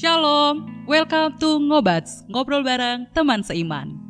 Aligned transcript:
Shalom, 0.00 0.88
welcome 0.88 1.36
to 1.36 1.60
Ngobats, 1.60 2.24
ngobrol 2.24 2.64
bareng 2.64 3.04
teman 3.12 3.44
seiman. 3.44 4.00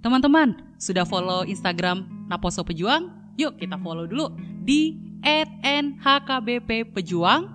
Teman-teman, 0.00 0.56
sudah 0.80 1.04
follow 1.04 1.44
Instagram 1.44 2.08
Naposo 2.24 2.64
Pejuang? 2.64 3.12
Yuk 3.36 3.60
kita 3.60 3.76
follow 3.76 4.08
dulu 4.08 4.32
di 4.64 4.96
@nhkbp 5.20 6.96
Pejuang 6.96 7.52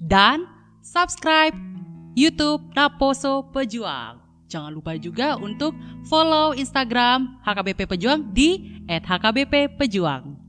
dan 0.00 0.48
subscribe 0.80 1.52
YouTube 2.16 2.64
Naposo 2.72 3.44
Pejuang. 3.52 4.16
Jangan 4.48 4.72
lupa 4.72 4.96
juga 4.96 5.36
untuk 5.36 5.76
follow 6.08 6.56
Instagram 6.56 7.36
HKBP 7.44 7.84
Pejuang 7.84 8.32
di 8.32 8.80
@hkbp 8.88 9.76
Pejuang. 9.76 10.40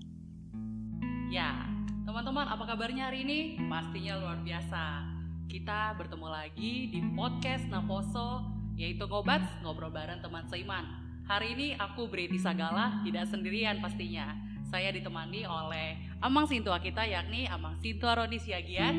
Ya, 1.27 1.67
teman-teman 2.07 2.47
apa 2.47 2.63
kabarnya 2.63 3.11
hari 3.11 3.27
ini? 3.27 3.59
Pastinya 3.67 4.23
luar 4.23 4.39
biasa. 4.39 5.18
Kita 5.49 5.97
bertemu 5.97 6.29
lagi 6.29 6.93
di 6.93 7.01
podcast 7.17 7.65
Naposo 7.73 8.45
yaitu 8.77 9.09
Ngobats, 9.09 9.49
ngobrol 9.65 9.89
bareng 9.89 10.21
teman 10.21 10.45
seiman. 10.45 10.85
Hari 11.25 11.57
ini 11.57 11.67
aku 11.73 12.05
Brady 12.05 12.37
Sagala, 12.37 13.01
tidak 13.01 13.25
sendirian 13.25 13.81
pastinya. 13.81 14.37
Saya 14.69 14.93
ditemani 14.93 15.49
oleh 15.49 15.97
Amang 16.21 16.45
Sintua 16.45 16.77
kita 16.77 17.01
yakni 17.01 17.49
Amang 17.49 17.73
Sintua 17.81 18.13
Roni 18.13 18.37
Siagian. 18.37 18.93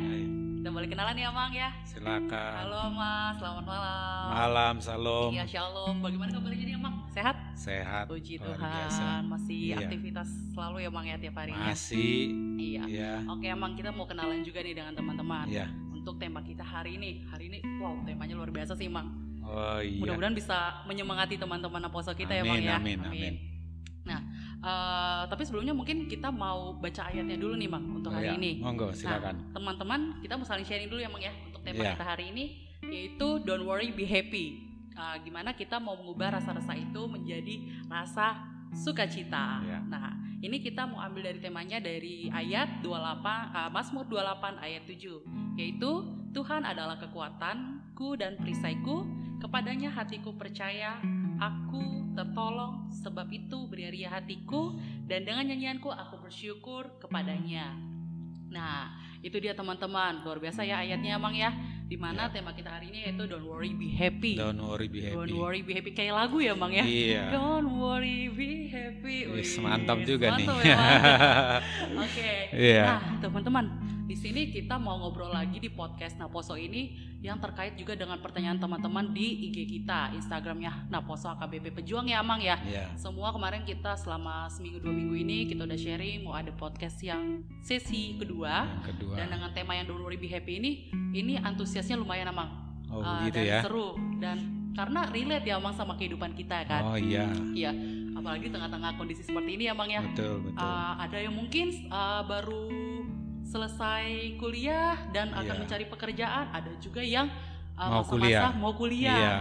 Kita 0.58 0.74
boleh 0.74 0.90
kenalan 0.90 1.14
ya 1.14 1.30
Amang 1.30 1.54
ya? 1.54 1.70
Silakan. 1.86 2.52
Halo 2.66 2.82
Mas, 2.98 3.38
selamat 3.38 3.64
malam. 3.70 4.26
Malam, 4.34 4.74
salam. 4.82 5.30
Iya 5.30 5.46
shalom. 5.46 6.02
Bagaimana 6.02 6.34
kabarnya 6.34 6.66
nih 6.66 6.74
Amang? 6.74 6.94
Sehat? 7.14 7.36
Sehat. 7.54 8.10
Puji 8.10 8.42
Tuhan. 8.42 8.58
biasa. 8.58 9.22
Masih 9.22 9.70
Iya. 9.70 9.86
aktivitas 9.86 10.26
selalu 10.50 10.82
ya 10.82 10.90
Amang 10.90 11.06
ya 11.06 11.14
tiap 11.14 11.38
harinya. 11.38 11.70
Masih. 11.70 12.34
Iya. 12.58 12.82
Ya. 12.90 13.12
Oke 13.30 13.46
Amang 13.46 13.78
kita 13.78 13.94
mau 13.94 14.10
kenalan 14.10 14.42
juga 14.42 14.66
nih 14.66 14.74
dengan 14.74 14.98
teman-teman. 14.98 15.46
Ya. 15.46 15.70
Untuk 16.00 16.16
tema 16.16 16.40
kita 16.40 16.64
hari 16.64 16.96
ini. 16.96 17.28
Hari 17.28 17.44
ini 17.46 17.58
wow 17.76 18.00
temanya 18.02 18.32
luar 18.32 18.48
biasa 18.48 18.72
sih 18.72 18.88
Mang. 18.88 19.12
Oh 19.40 19.78
iya. 19.78 20.00
Mudah-mudahan 20.00 20.32
bisa 20.32 20.80
menyemangati 20.84 21.36
teman-teman 21.36 21.80
aposo 21.82 22.12
kita 22.12 22.32
ya 22.32 22.40
Amin, 22.40 22.50
Mang 22.50 22.62
ya. 22.62 22.76
amin, 22.76 22.98
amin. 23.02 23.34
Nah, 24.00 24.20
eh, 24.58 25.22
tapi 25.28 25.44
sebelumnya 25.44 25.76
mungkin 25.76 26.08
kita 26.08 26.32
mau 26.32 26.72
baca 26.74 27.04
ayatnya 27.04 27.36
dulu 27.36 27.52
nih 27.54 27.68
Mang 27.68 27.84
untuk 27.92 28.10
Oh, 28.10 28.16
hari 28.16 28.32
ya. 28.32 28.34
ini. 28.34 28.52
Monggo, 28.58 28.88
Nah, 28.88 28.96
silakan. 28.96 29.52
teman-teman 29.52 30.00
kita 30.18 30.34
mau 30.34 30.46
saling 30.48 30.64
sharing 30.64 30.88
dulu 30.88 31.00
ya 31.00 31.12
Mang 31.12 31.20
ya 31.20 31.36
untuk 31.44 31.60
tema 31.60 31.84
Iya. 31.84 31.92
kita 31.92 32.04
hari 32.06 32.24
ini 32.32 32.44
yaitu 32.80 33.44
don't 33.44 33.68
worry 33.68 33.92
be 33.92 34.08
happy. 34.08 34.56
Uh, 34.90 35.16
gimana 35.20 35.52
kita 35.52 35.76
mau 35.76 35.94
mengubah 35.94 36.32
rasa-rasa 36.34 36.72
itu 36.72 37.04
menjadi 37.04 37.60
rasa 37.86 38.49
sukacita. 38.74 39.60
Iya. 39.64 39.78
Nah, 39.86 40.14
ini 40.40 40.62
kita 40.62 40.88
mau 40.88 41.02
ambil 41.04 41.30
dari 41.32 41.40
temanya 41.42 41.78
dari 41.82 42.32
ayat 42.32 42.80
28 42.80 42.88
uh, 42.88 43.68
Mazmur 43.70 44.04
28 44.08 44.56
ayat 44.64 44.82
7 44.88 45.60
yaitu 45.60 45.90
Tuhan 46.30 46.62
adalah 46.62 46.96
kekuatanku 46.96 48.14
dan 48.16 48.38
perisaiku, 48.38 49.02
kepadanya 49.42 49.90
hatiku 49.90 50.32
percaya, 50.38 51.02
aku 51.42 52.14
tertolong, 52.14 52.86
sebab 52.94 53.26
itu 53.34 53.66
beria 53.66 54.08
hatiku 54.08 54.78
dan 55.10 55.26
dengan 55.26 55.50
nyanyianku 55.50 55.90
aku 55.90 56.22
bersyukur 56.22 56.86
kepadanya. 57.02 57.74
Nah, 58.50 58.94
itu 59.22 59.38
dia 59.38 59.54
teman-teman. 59.54 60.22
Luar 60.26 60.42
biasa 60.42 60.66
ya 60.66 60.82
ayatnya 60.82 61.18
Emang 61.18 61.34
ya. 61.34 61.54
Di 61.90 61.98
mana 61.98 62.30
tema 62.30 62.54
kita 62.54 62.70
hari 62.70 62.94
ini 62.94 63.02
yaitu 63.02 63.26
Don't 63.26 63.50
worry 63.50 63.74
be 63.74 63.90
happy. 63.90 64.38
Don't 64.38 64.62
worry, 64.62 64.86
be 64.86 65.02
happy. 65.02 65.18
Don't 65.18 65.34
worry 65.34 65.60
be 65.66 65.74
happy 65.74 65.90
kayak 65.90 66.14
lagu 66.14 66.38
ya 66.38 66.54
Emang 66.54 66.70
ya. 66.70 66.86
Iya. 66.86 67.34
Don't 67.34 67.66
worry 67.82 68.30
be 68.30 68.70
happy. 68.70 69.26
Wis, 69.26 69.58
Wih, 69.58 69.66
mantap 69.66 69.98
juga 70.06 70.38
nih. 70.38 70.46
ya, 70.62 70.78
Bang. 70.78 71.98
Oke. 71.98 72.30
Iya. 72.70 72.82
Nah, 72.86 73.02
teman-teman, 73.18 73.64
di 74.06 74.14
sini 74.14 74.54
kita 74.54 74.78
mau 74.78 75.02
ngobrol 75.02 75.34
lagi 75.34 75.58
di 75.58 75.66
podcast 75.66 76.14
Naposo 76.14 76.54
ini 76.54 76.94
yang 77.20 77.36
terkait 77.36 77.76
juga 77.76 77.92
dengan 77.92 78.16
pertanyaan 78.16 78.56
teman-teman 78.56 79.12
di 79.12 79.52
IG 79.52 79.68
kita, 79.68 80.08
Instagramnya 80.16 80.88
Naposo 80.88 81.28
AKBP 81.28 81.76
Pejuang 81.76 82.08
ya, 82.08 82.24
Amang 82.24 82.40
ya. 82.40 82.56
Iya. 82.64 82.88
Semua 82.96 83.28
kemarin 83.28 83.60
kita 83.62 83.92
selama 83.92 84.48
seminggu 84.48 84.80
dua 84.80 84.88
minggu 84.90 85.12
ini 85.14 85.44
kita 85.44 85.68
udah 85.68 85.76
sharing 85.76 86.24
mau 86.24 86.32
ada 86.32 86.48
podcast 86.50 86.96
yang 87.04 87.44
sesi 87.60 88.16
kedua 88.16 88.64
Yang 88.64 88.96
kedua. 88.96 89.14
dan 89.20 89.26
dengan 89.28 89.52
tema 89.52 89.76
yang 89.76 89.84
Don't 89.84 90.00
Worry 90.00 90.16
Be 90.16 90.32
Happy 90.32 90.56
ini, 90.56 90.88
ini 91.12 91.36
antusiasnya 91.36 92.00
lumayan 92.00 92.32
Amang. 92.32 92.50
Oh, 92.88 93.04
Uh, 93.04 93.22
begitu 93.22 93.38
dan 93.38 93.46
ya. 93.46 93.60
seru 93.62 93.88
dan 94.18 94.36
karena 94.72 95.00
relate 95.06 95.44
ya 95.44 95.54
Amang 95.60 95.76
sama 95.76 95.94
kehidupan 95.94 96.32
kita 96.32 96.64
kan. 96.64 96.82
Oh 96.88 96.96
iya. 96.96 97.28
Iya, 97.52 97.70
apalagi 98.16 98.48
tengah-tengah 98.48 98.96
kondisi 98.96 99.22
seperti 99.22 99.60
ini 99.60 99.68
ya 99.68 99.76
Amang 99.76 99.92
ya. 99.92 100.00
Betul, 100.08 100.40
betul. 100.42 100.56
Uh, 100.56 100.92
ada 100.96 101.18
yang 101.20 101.36
mungkin 101.36 101.84
uh, 101.86 102.24
baru 102.24 102.66
selesai 103.50 104.38
kuliah 104.38 104.94
dan 105.10 105.34
akan 105.34 105.54
Iya. 105.58 105.60
mencari 105.60 105.84
pekerjaan, 105.90 106.54
ada 106.54 106.70
juga 106.78 107.02
yang 107.02 107.26
uh, 107.74 107.82
Mau 107.82 108.06
masa-masa 108.06 108.14
kuliah. 108.14 108.50
mau 108.54 108.72
kuliah. 108.72 109.18
Iya. 109.18 109.34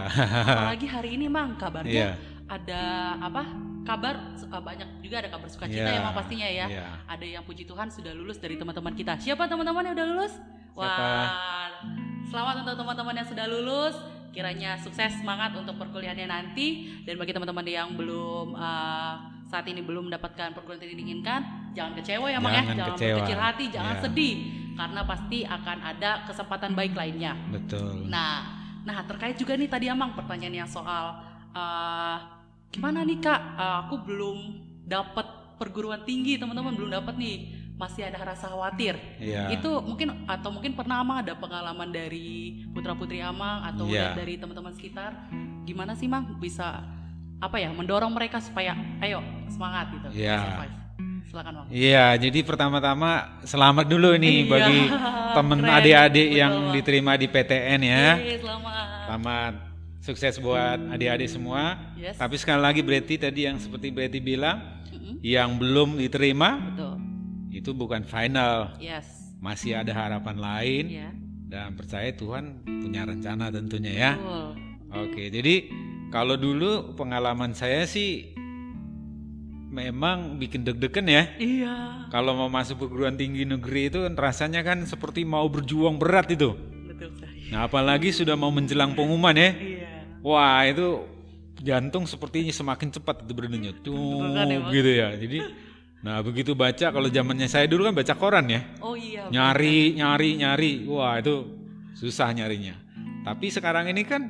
Apalagi 0.50 0.86
hari 0.90 1.10
ini 1.14 1.30
Mang 1.30 1.54
kabarnya 1.54 2.18
ada 2.50 2.82
apa? 3.22 3.44
Kabar 3.80 4.14
uh, 4.36 4.60
banyak 4.60 5.00
juga 5.00 5.22
ada 5.24 5.30
kabar 5.30 5.46
sukacita 5.46 5.86
Iya. 5.86 5.94
ya 5.94 6.00
Mang 6.02 6.14
pastinya 6.18 6.48
ya. 6.50 6.66
Iya. 6.66 6.86
Ada 7.06 7.26
yang 7.38 7.42
puji 7.46 7.62
Tuhan 7.64 7.86
sudah 7.88 8.10
lulus 8.10 8.42
dari 8.42 8.58
teman-teman 8.58 8.92
kita. 8.98 9.14
Siapa 9.16 9.46
teman-teman 9.46 9.86
yang 9.86 9.94
udah 9.94 10.08
lulus? 10.10 10.34
Siapa? 10.74 11.06
Wah, 11.06 11.70
selamat 12.26 12.66
untuk 12.66 12.74
teman-teman 12.82 13.14
yang 13.14 13.28
sudah 13.30 13.46
lulus. 13.46 13.94
Kiranya 14.30 14.78
sukses 14.78 15.18
semangat 15.18 15.50
untuk 15.58 15.74
perkuliahannya 15.74 16.30
nanti 16.30 16.86
dan 17.02 17.18
bagi 17.18 17.34
teman-teman 17.34 17.66
yang 17.66 17.98
belum 17.98 18.54
uh, 18.54 19.14
saat 19.50 19.66
ini 19.66 19.82
belum 19.82 20.06
mendapatkan 20.06 20.54
perguruan 20.54 20.78
tinggi 20.78 20.94
yang 20.94 21.00
diinginkan, 21.02 21.40
jangan 21.72 21.92
kecewa 21.94 22.26
ya 22.26 22.38
Mang 22.38 22.52
ya, 22.52 22.62
Jangan 22.64 22.88
kecewa. 22.94 23.16
berkecil 23.16 23.38
hati, 23.38 23.64
jangan 23.68 23.94
Iya. 23.94 24.02
sedih 24.02 24.34
karena 24.74 25.00
pasti 25.04 25.38
akan 25.44 25.78
ada 25.82 26.10
kesempatan 26.24 26.72
baik 26.72 26.92
lainnya. 26.94 27.32
Betul. 27.48 28.08
Nah, 28.08 28.34
nah 28.80 28.98
terkait 29.04 29.36
juga 29.36 29.52
nih 29.54 29.68
tadi 29.68 29.86
Amang 29.86 30.14
pertanyaan 30.14 30.56
yang 30.56 30.70
soal 30.70 31.20
uh, 31.52 32.16
gimana 32.68 33.02
nih 33.02 33.18
Kak, 33.18 33.40
Uh, 33.54 33.76
aku 33.84 33.94
belum 34.02 34.38
dapat 34.86 35.26
perguruan 35.58 36.00
tinggi 36.02 36.40
teman-teman 36.40 36.72
belum 36.72 36.88
dapat 36.90 37.14
nih, 37.14 37.36
masih 37.76 38.08
ada 38.08 38.24
rasa 38.24 38.48
khawatir. 38.48 38.96
Iya. 39.20 39.52
Itu 39.52 39.80
mungkin 39.80 40.24
atau 40.24 40.48
mungkin 40.48 40.72
pernah 40.72 41.00
Amang 41.00 41.20
ada 41.20 41.36
pengalaman 41.36 41.92
dari 41.92 42.60
putra 42.72 42.96
putri 42.96 43.20
Amang 43.20 43.64
atau 43.66 43.84
Iya. 43.84 43.92
lihat 43.92 44.12
dari 44.16 44.34
teman-teman 44.36 44.72
sekitar, 44.72 45.12
gimana 45.64 45.92
sih 45.92 46.08
Mang 46.08 46.40
bisa 46.40 46.80
apa 47.36 47.56
ya 47.56 47.68
mendorong 47.72 48.12
mereka 48.12 48.40
supaya 48.40 48.72
ayo 49.00 49.20
semangat 49.48 49.92
gitu, 49.92 50.08
Iya. 50.16 50.40
survive. 50.40 50.76
Silakan 51.30 51.62
Mang. 51.62 51.66
Iya, 51.70 52.18
jadi 52.18 52.42
pertama-tama 52.42 53.10
selamat 53.46 53.86
dulu 53.86 54.18
nih 54.18 54.42
Iya, 54.42 54.50
bagi 54.50 54.80
temen 55.38 55.60
adik-adik 55.62 56.28
yang 56.34 56.52
Bang. 56.52 56.72
diterima 56.74 57.12
di 57.14 57.26
PTN 57.30 57.80
ya. 57.80 58.06
Yeay, 58.18 58.36
selamat. 58.36 58.86
Selamat 59.06 59.52
sukses 60.00 60.34
buat 60.38 60.78
adik-adik 60.90 61.30
semua. 61.30 61.78
Yes. 61.94 62.18
Tapi 62.18 62.34
sekali 62.34 62.58
lagi 62.58 62.82
berarti 62.82 63.14
tadi 63.14 63.46
yang 63.46 63.62
seperti 63.62 63.94
berarti 63.94 64.18
bilang, 64.18 64.58
Mm-mm, 64.90 65.22
yang 65.22 65.54
belum 65.54 65.94
diterima 65.96 66.58
Betul. 66.74 66.98
itu 67.54 67.70
bukan 67.72 68.02
final, 68.02 68.74
Yes. 68.82 69.06
masih 69.38 69.78
ada 69.78 69.94
harapan 69.94 70.34
lain 70.34 70.84
Iya. 70.90 71.10
dan 71.46 71.78
percaya 71.78 72.10
Tuhan 72.10 72.58
punya 72.66 73.06
rencana 73.06 73.54
tentunya 73.54 73.92
ya. 73.94 74.12
Betul. 74.18 74.46
Oke, 74.90 75.30
jadi 75.30 75.54
kalau 76.10 76.34
dulu 76.34 76.98
pengalaman 76.98 77.54
saya 77.54 77.86
sih 77.86 78.34
memang 79.70 80.36
bikin 80.36 80.66
deg-degan 80.66 81.06
ya. 81.06 81.22
Iya. 81.38 81.74
Kalau 82.10 82.34
mau 82.34 82.50
masuk 82.50 82.84
perguruan 82.84 83.14
tinggi 83.14 83.46
negeri 83.46 83.86
itu 83.86 84.02
rasanya 84.18 84.66
kan 84.66 84.82
seperti 84.82 85.22
mau 85.22 85.46
berjuang 85.46 85.96
berat 85.96 86.34
itu. 86.34 86.52
Betul. 86.90 87.14
Nah, 87.54 87.70
apalagi 87.70 88.10
sudah 88.10 88.34
mau 88.34 88.50
menjelang 88.50 88.92
pengumuman 88.98 89.32
ya. 89.32 89.50
Iya. 89.54 89.90
Wah, 90.20 90.66
itu 90.66 91.06
jantung 91.62 92.04
sepertinya 92.04 92.50
semakin 92.50 92.90
cepat 92.90 93.24
itu 93.24 93.32
berdenyut. 93.32 93.80
Tuh, 93.80 94.26
gitu 94.74 94.90
ya. 94.90 95.14
Jadi 95.14 95.70
nah 96.00 96.24
begitu 96.24 96.56
baca 96.56 96.88
kalau 96.88 97.12
zamannya 97.12 97.44
saya 97.44 97.68
dulu 97.68 97.86
kan 97.88 97.94
baca 97.94 98.14
koran 98.18 98.50
ya. 98.50 98.60
Oh 98.82 98.98
iya. 98.98 99.30
Nyari, 99.30 99.96
nyari, 99.96 100.30
nyari. 100.36 100.72
Wah, 100.90 101.16
itu 101.22 101.46
susah 101.94 102.34
nyarinya. 102.34 102.74
Tapi 103.22 103.52
sekarang 103.52 103.86
ini 103.92 104.02
kan 104.02 104.22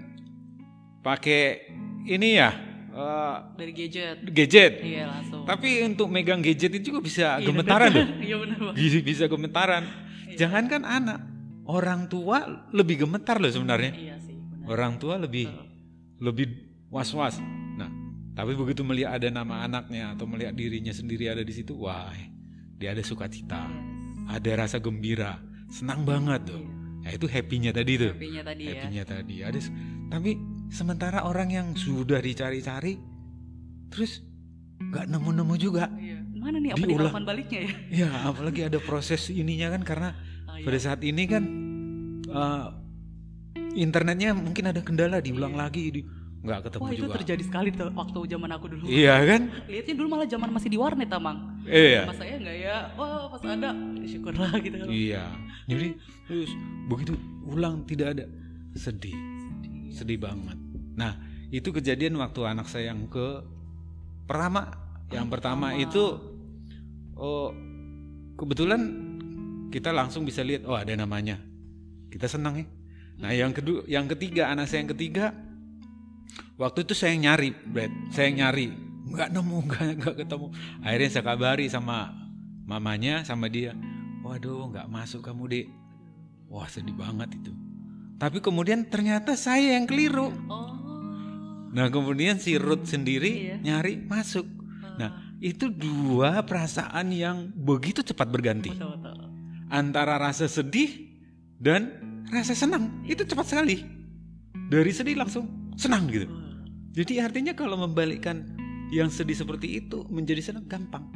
pakai 1.01 1.73
ini 2.05 2.37
ya 2.37 2.70
eh, 3.01 3.37
Dari 3.57 3.73
gadget. 3.73 4.17
gadget. 4.27 4.73
Iya 4.81 5.05
langsung. 5.09 5.43
Tapi 5.43 5.69
untuk 5.83 6.07
megang 6.07 6.39
gadget 6.39 6.71
itu 6.73 6.91
juga 6.91 7.01
bisa 7.01 7.37
Iya, 7.37 7.47
gemetaran 7.47 7.89
bener. 7.89 8.05
loh. 8.05 8.09
Iya 8.21 8.37
benar. 8.39 8.59
Bisa, 8.73 8.99
bisa 9.01 9.25
gemetaran. 9.25 9.85
Iya. 10.27 10.37
Jangankan 10.39 10.83
anak, 10.83 11.21
orang 11.65 12.07
tua 12.07 12.39
lebih 12.71 13.03
gemetar 13.03 13.37
loh 13.37 13.49
sebenarnya. 13.49 13.93
Iya 13.93 14.17
sih. 14.19 14.37
Benar. 14.37 14.67
Orang 14.69 14.93
tua 14.97 15.17
lebih 15.17 15.47
Betul. 15.47 15.67
lebih 16.21 16.47
was-was. 16.87 17.41
Nah, 17.75 17.89
tapi 18.33 18.53
begitu 18.53 18.83
melihat 18.83 19.17
ada 19.17 19.29
nama 19.29 19.65
anaknya 19.65 20.13
atau 20.13 20.25
melihat 20.25 20.53
dirinya 20.53 20.91
sendiri 20.91 21.27
ada 21.27 21.41
di 21.41 21.51
situ, 21.51 21.75
wah, 21.77 22.13
dia 22.77 22.93
ada 22.93 23.01
sukacita, 23.01 23.65
Yes. 23.65 24.37
ada 24.37 24.51
rasa 24.59 24.77
gembira, 24.79 25.41
senang 25.69 26.03
banget 26.03 26.47
tuh. 26.47 26.61
Iya. 26.61 26.79
Nah, 27.01 27.11
itu 27.11 27.27
happy-nya 27.27 27.73
tadi 27.73 27.93
tuh. 27.97 28.13
Happy-nya 28.13 28.43
tadi 28.43 28.63
ya. 28.63 28.71
Happy-nya 28.77 29.05
tadi. 29.05 29.37
Ada 29.41 29.59
s- 29.59 29.73
tapi 30.07 30.37
sementara 30.71 31.23
orang 31.23 31.51
yang 31.51 31.69
sudah 31.75 32.19
dicari-cari 32.19 32.95
terus 33.91 34.23
nggak 34.81 35.07
nemu-nemu 35.07 35.55
juga. 35.59 35.91
Iya. 35.93 36.19
Mana 36.41 36.57
nih 36.57 36.73
apa 36.73 36.79
Diulang. 36.81 37.13
dilakukan 37.13 37.25
baliknya 37.27 37.59
ya? 37.61 37.71
Ya, 38.07 38.11
apalagi 38.25 38.61
ada 38.65 38.79
proses 38.81 39.29
ininya 39.29 39.77
kan 39.77 39.83
karena 39.85 40.09
Ah, 40.49 40.57
iya. 40.57 40.65
pada 40.65 40.79
saat 40.81 41.01
ini 41.05 41.23
kan 41.27 41.43
eh, 42.25 42.67
internetnya 43.77 44.33
mungkin 44.33 44.65
ada 44.67 44.81
kendala 44.81 45.21
diulang 45.21 45.53
lagi 45.53 45.91
di 45.91 46.01
nggak 46.41 46.61
ketemu 46.65 46.81
Wah 46.81 46.91
itu 46.91 47.05
juga. 47.05 47.15
terjadi 47.21 47.43
sekali 47.45 47.69
tuh 47.69 47.93
waktu 47.93 48.19
zaman 48.25 48.51
aku 48.51 48.67
dulu. 48.73 48.85
Iya 48.89 49.21
kan? 49.29 49.41
Lihatnya 49.69 49.95
dulu 49.95 50.09
malah 50.09 50.25
zaman 50.25 50.49
masih 50.49 50.73
di 50.73 50.79
warnet 50.81 51.13
amang. 51.13 51.61
Iya. 51.69 52.09
Pas 52.09 52.17
saya 52.17 52.35
nggak 52.41 52.57
ya, 52.57 52.77
wah 52.97 53.29
pas 53.29 53.43
ada, 53.45 53.71
syukurlah 54.09 54.53
gitu. 54.65 54.77
Iya. 54.89 55.25
Jadi 55.69 55.89
terus 56.25 56.51
begitu 56.89 57.13
ulang 57.45 57.85
tidak 57.85 58.17
ada 58.17 58.25
sedih. 58.73 59.13
Sedih 59.91 60.17
banget. 60.17 60.57
Nah, 60.97 61.19
itu 61.51 61.75
kejadian 61.75 62.19
waktu 62.23 62.47
anak 62.47 62.71
saya 62.71 62.95
yang 62.95 63.11
ke 63.11 63.43
pertama. 64.25 64.71
Yang 65.11 65.27
pertama 65.27 65.75
itu 65.75 66.23
oh 67.19 67.51
kebetulan 68.39 68.81
kita 69.75 69.91
langsung 69.91 70.23
bisa 70.23 70.47
lihat 70.47 70.63
oh 70.67 70.79
ada 70.79 70.95
namanya. 70.95 71.39
Kita 72.11 72.31
senang 72.31 72.63
ya. 72.63 72.67
Nah, 73.21 73.31
yang 73.37 73.53
kedua, 73.53 73.85
yang 73.85 74.09
ketiga 74.09 74.49
anak 74.49 74.71
saya 74.71 74.87
yang 74.87 74.93
ketiga 74.97 75.37
waktu 76.57 76.89
itu 76.89 76.95
saya 76.97 77.15
nyari, 77.21 77.53
Brad. 77.53 77.93
Saya 78.11 78.33
nyari, 78.33 78.73
nggak 79.11 79.29
nemu, 79.35 79.59
nggak 79.69 79.89
nggak 80.01 80.15
ketemu. 80.25 80.47
Akhirnya 80.81 81.09
saya 81.13 81.25
kabari 81.27 81.67
sama 81.69 82.15
mamanya, 82.65 83.23
sama 83.27 83.51
dia. 83.53 83.77
Waduh, 84.25 84.73
nggak 84.73 84.89
masuk 84.89 85.21
kamu 85.21 85.45
dek. 85.53 85.67
Wah 86.51 86.67
sedih 86.67 86.97
banget 86.97 87.31
itu. 87.37 87.53
Tapi 88.21 88.45
kemudian 88.45 88.85
ternyata 88.85 89.33
saya 89.33 89.81
yang 89.81 89.89
keliru. 89.89 90.29
Oh. 90.47 90.69
Nah 91.73 91.89
kemudian 91.89 92.37
si 92.37 92.61
Ruth 92.61 92.85
sendiri 92.85 93.57
Iya. 93.57 93.57
nyari 93.65 93.97
masuk. 94.05 94.45
Nah 95.01 95.39
itu 95.41 95.73
dua 95.73 96.45
perasaan 96.45 97.09
yang 97.17 97.49
begitu 97.57 98.05
cepat 98.05 98.29
berganti. 98.29 98.77
Betul 98.77 99.01
betul. 99.01 99.17
Antara 99.73 100.21
rasa 100.21 100.45
sedih 100.45 101.17
dan 101.57 101.97
rasa 102.29 102.53
senang. 102.53 103.01
Itu 103.09 103.25
cepat 103.25 103.49
sekali. 103.49 103.81
Dari 104.69 104.93
sedih 104.93 105.17
langsung 105.17 105.73
senang 105.81 106.05
gitu. 106.13 106.29
Jadi 106.93 107.25
artinya 107.25 107.57
kalau 107.57 107.81
membalikkan 107.81 108.45
yang 108.93 109.09
sedih 109.09 109.39
seperti 109.39 109.81
itu 109.81 110.05
menjadi 110.11 110.43
senang 110.53 110.67
gampang. 110.69 111.07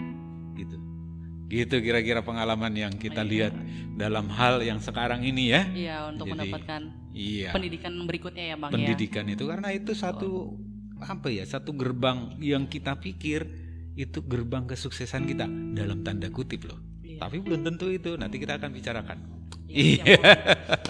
Gitu. 1.54 1.74
Kira-kira 1.78 2.20
pengalaman 2.26 2.74
yang 2.74 2.92
kita 2.98 3.22
lihat 3.22 3.54
dalam 3.94 4.26
hal 4.26 4.58
yang 4.66 4.82
sekarang 4.82 5.22
ini 5.22 5.54
ya. 5.54 5.62
Iya 5.70 5.96
untuk 6.10 6.26
Jadi, 6.26 6.32
mendapatkan 6.34 6.80
Iya. 7.14 7.54
pendidikan 7.54 7.94
berikutnya 8.10 8.44
ya 8.50 8.56
bang 8.58 8.70
ya. 8.70 8.74
pendidikan 8.74 9.24
itu 9.30 9.46
karena 9.46 9.70
itu 9.70 9.94
satu 9.94 10.58
apa 10.98 11.30
ya 11.30 11.46
satu 11.46 11.70
gerbang 11.70 12.34
yang 12.42 12.66
kita 12.66 12.98
pikir 12.98 13.46
itu 13.94 14.18
gerbang 14.26 14.66
kesuksesan 14.66 15.22
kita 15.22 15.46
dalam 15.78 16.02
tanda 16.02 16.26
kutip 16.34 16.66
loh 16.66 16.82
Iya. 17.06 17.22
tapi 17.22 17.38
belum 17.38 17.62
tentu 17.62 17.86
itu 17.94 18.18
nanti 18.18 18.42
kita 18.42 18.58
akan 18.58 18.74
bicarakan 18.74 19.18
Iya. 19.70 20.02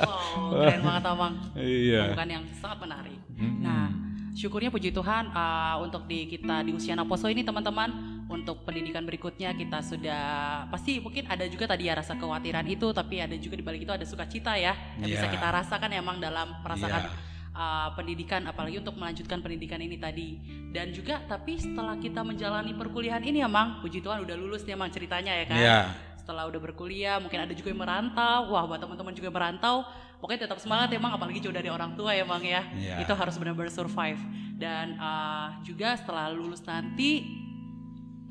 Wow 0.00 0.64
keren 0.64 0.80
banget 0.80 1.04
abang. 1.08 1.34
iya 1.60 2.02
Bukan 2.12 2.28
yang 2.28 2.44
sangat 2.56 2.78
menarik. 2.84 3.18
Mm-mm. 3.36 3.60
Nah, 3.64 3.88
syukurnya 4.32 4.68
puji 4.68 4.92
Tuhan 4.92 5.30
uh, 5.32 5.76
untuk 5.80 6.04
di 6.04 6.28
kita 6.28 6.64
di 6.64 6.72
usia 6.72 6.92
Naposo 6.96 7.28
ini 7.28 7.44
teman-teman 7.44 8.13
untuk 8.26 8.64
pendidikan 8.64 9.02
berikutnya 9.02 9.52
kita 9.52 9.78
sudah 9.80 10.24
pasti 10.66 10.96
mungkin 10.96 11.26
ada 11.26 11.44
juga 11.44 11.64
tadi 11.66 11.86
ya 11.86 11.94
rasa 11.94 12.14
kekhawatiran 12.14 12.64
itu 12.64 12.88
tapi 12.90 13.18
ada 13.18 13.34
juga 13.34 13.54
di 13.54 13.62
balik 13.62 13.82
itu 13.82 13.92
ada 13.92 14.02
sukacita 14.02 14.54
ya 14.54 14.72
yang 14.96 15.10
bisa 15.10 15.26
Iya. 15.26 15.32
kita 15.32 15.46
rasakan 15.46 15.90
emang 15.92 16.16
dalam 16.18 16.56
merasakan 16.58 17.04
Iya. 17.04 17.12
uh, 17.52 17.88
pendidikan 17.92 18.40
apalagi 18.44 18.78
untuk 18.78 18.96
melanjutkan 18.96 19.38
pendidikan 19.38 19.76
ini 19.78 19.96
tadi 19.96 20.40
dan 20.70 20.88
juga 20.88 21.20
tapi 21.22 21.56
setelah 21.56 21.96
kita 21.96 22.20
menjalani 22.20 22.72
perkuliahan 22.72 23.20
ini 23.22 23.38
ya 23.38 23.48
Mang 23.48 23.78
puji 23.78 24.00
Tuhan 24.00 24.24
udah 24.24 24.34
lulus 24.34 24.64
nih 24.64 24.72
Mang 24.72 24.88
ceritanya 24.88 25.32
ya 25.34 25.44
kan 25.44 25.58
Iya. 25.58 25.78
setelah 26.16 26.48
udah 26.48 26.60
berkuliah 26.62 27.16
mungkin 27.18 27.36
ada 27.38 27.52
juga 27.52 27.68
yang 27.68 27.80
merantau 27.80 28.48
wah 28.48 28.64
buat 28.64 28.80
teman-teman 28.80 29.12
juga 29.12 29.28
yang 29.28 29.36
merantau 29.36 29.84
pokoknya 30.16 30.48
tetap 30.48 30.56
semangat 30.56 30.88
ya 30.88 30.96
Mang 30.96 31.12
apalagi 31.12 31.38
jauh 31.38 31.52
dari 31.52 31.68
orang 31.68 31.92
tua 31.92 32.16
ya 32.16 32.24
Mang 32.24 32.40
ya 32.40 32.64
Iya. 32.72 33.04
itu 33.04 33.12
harus 33.12 33.36
benar-benar 33.36 33.68
survive 33.68 34.16
dan 34.56 34.96
uh, 34.96 35.60
juga 35.60 35.92
setelah 35.94 36.32
lulus 36.32 36.64
nanti 36.64 37.20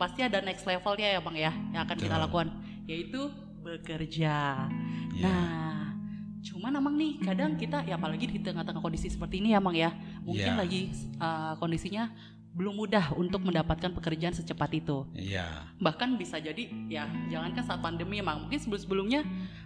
pasti 0.04 0.20
ada 0.20 0.44
next 0.44 0.68
levelnya 0.68 1.16
ya 1.16 1.20
Bang 1.24 1.38
ya 1.40 1.52
yang 1.72 1.88
akan 1.88 1.96
kita 1.96 2.12
Betul. 2.12 2.24
lakukan 2.28 2.48
yaitu 2.84 3.22
bekerja. 3.64 4.68
Iya. 5.16 5.24
Nah, 5.24 5.96
cuman 6.44 6.76
emang 6.76 6.96
nih 7.00 7.24
kadang 7.24 7.56
kita 7.56 7.88
ya 7.88 7.96
apalagi 7.96 8.28
di 8.28 8.44
tengah-tengah 8.44 8.84
kondisi 8.84 9.08
seperti 9.08 9.40
ini 9.40 9.56
ya 9.56 9.64
Bang 9.64 9.80
ya 9.80 9.96
mungkin 10.28 10.52
Iya. 10.54 10.60
lagi 10.60 10.92
uh, 11.24 11.56
kondisinya 11.56 12.12
belum 12.54 12.76
mudah 12.78 13.18
untuk 13.18 13.42
mendapatkan 13.42 13.90
pekerjaan 13.98 14.36
secepat 14.36 14.70
itu 14.78 15.10
iya 15.18 15.66
bahkan 15.82 16.14
bisa 16.14 16.38
jadi 16.38 16.70
ya 16.86 17.10
jangankan 17.26 17.64
saat 17.66 17.82
pandemi 17.82 18.22
emang 18.22 18.46
mungkin 18.46 18.62
sebelum 18.62 18.78
sebelumnya 18.78 19.22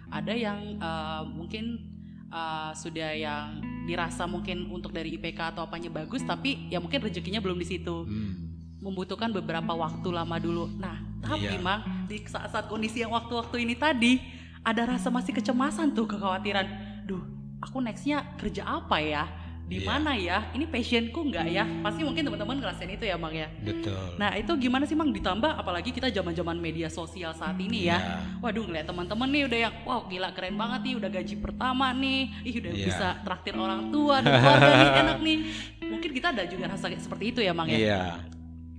ada 0.08 0.32
yang 0.32 0.80
uh, 0.80 1.20
mungkin 1.20 1.84
uh, 2.32 2.72
sudah 2.72 3.12
yang 3.12 3.60
dirasa 3.84 4.24
mungkin 4.24 4.72
untuk 4.72 4.96
dari 4.96 5.20
IPK 5.20 5.52
atau 5.52 5.68
apanya 5.68 5.92
bagus 5.92 6.24
tapi 6.24 6.64
ya 6.72 6.80
mungkin 6.80 7.04
rezekinya 7.04 7.44
belum 7.44 7.60
di 7.60 7.66
situ 7.68 8.08
Hmm. 8.08 8.47
Membutuhkan 8.78 9.30
beberapa 9.30 9.72
waktu 9.72 10.08
lama 10.08 10.36
dulu 10.38 10.70
nah 10.76 10.96
tapi 11.18 11.46
Iya. 11.46 11.58
mang 11.58 11.82
di 12.06 12.22
saat-saat 12.22 12.66
kondisi 12.66 13.02
yang 13.02 13.10
waktu-waktu 13.10 13.62
ini 13.62 13.74
tadi 13.74 14.22
ada 14.62 14.86
rasa 14.86 15.08
masih 15.08 15.34
kecemasan 15.34 15.92
tuh 15.92 16.06
kekhawatiran 16.06 16.66
duh 17.04 17.22
aku 17.58 17.78
nextnya 17.78 18.22
kerja 18.36 18.62
apa 18.62 18.98
ya 18.98 19.26
di 19.68 19.82
Iya. 19.82 19.84
mana 19.84 20.16
ya 20.16 20.48
ini 20.54 20.64
passionku 20.64 21.28
nggak 21.28 21.46
ya 21.46 21.68
pasti 21.84 22.00
mungkin 22.00 22.24
teman-teman 22.24 22.56
ngerasain 22.56 22.88
itu 22.88 23.04
ya 23.04 23.20
bang 23.20 23.34
ya 23.36 23.48
betul 23.60 24.00
Nah 24.16 24.32
itu 24.32 24.48
gimana 24.56 24.88
sih 24.88 24.96
Mang 24.96 25.12
ditambah 25.12 25.52
apalagi 25.52 25.92
kita 25.92 26.08
zaman-zaman 26.08 26.56
media 26.56 26.88
sosial 26.88 27.36
saat 27.36 27.60
ini 27.60 27.84
ya. 27.84 28.00
Iya. 28.00 28.40
Waduh 28.40 28.64
ngeliat 28.64 28.88
teman-teman 28.88 29.28
nih 29.28 29.42
udah 29.44 29.58
yang 29.60 29.74
wow 29.84 30.08
gila 30.08 30.32
keren 30.32 30.56
banget 30.56 30.80
nih 30.82 30.94
udah 30.96 31.10
gaji 31.12 31.34
pertama 31.36 31.92
nih. 31.92 32.20
Ih 32.42 32.54
udah 32.56 32.72
Iya. 32.72 32.86
bisa 32.88 33.06
traktir 33.20 33.54
orang 33.54 33.92
tua 33.92 34.24
dan 34.24 34.32
keluarga 34.32 34.72
nih 34.72 34.90
enak 35.04 35.18
nih. 35.20 35.38
Mungkin 35.84 36.10
kita 36.16 36.26
ada 36.32 36.42
juga 36.48 36.64
rasa 36.66 36.86
seperti 36.88 37.24
itu 37.28 37.40
ya 37.44 37.52
Mang 37.52 37.68
ya. 37.68 37.76
iya 37.76 38.02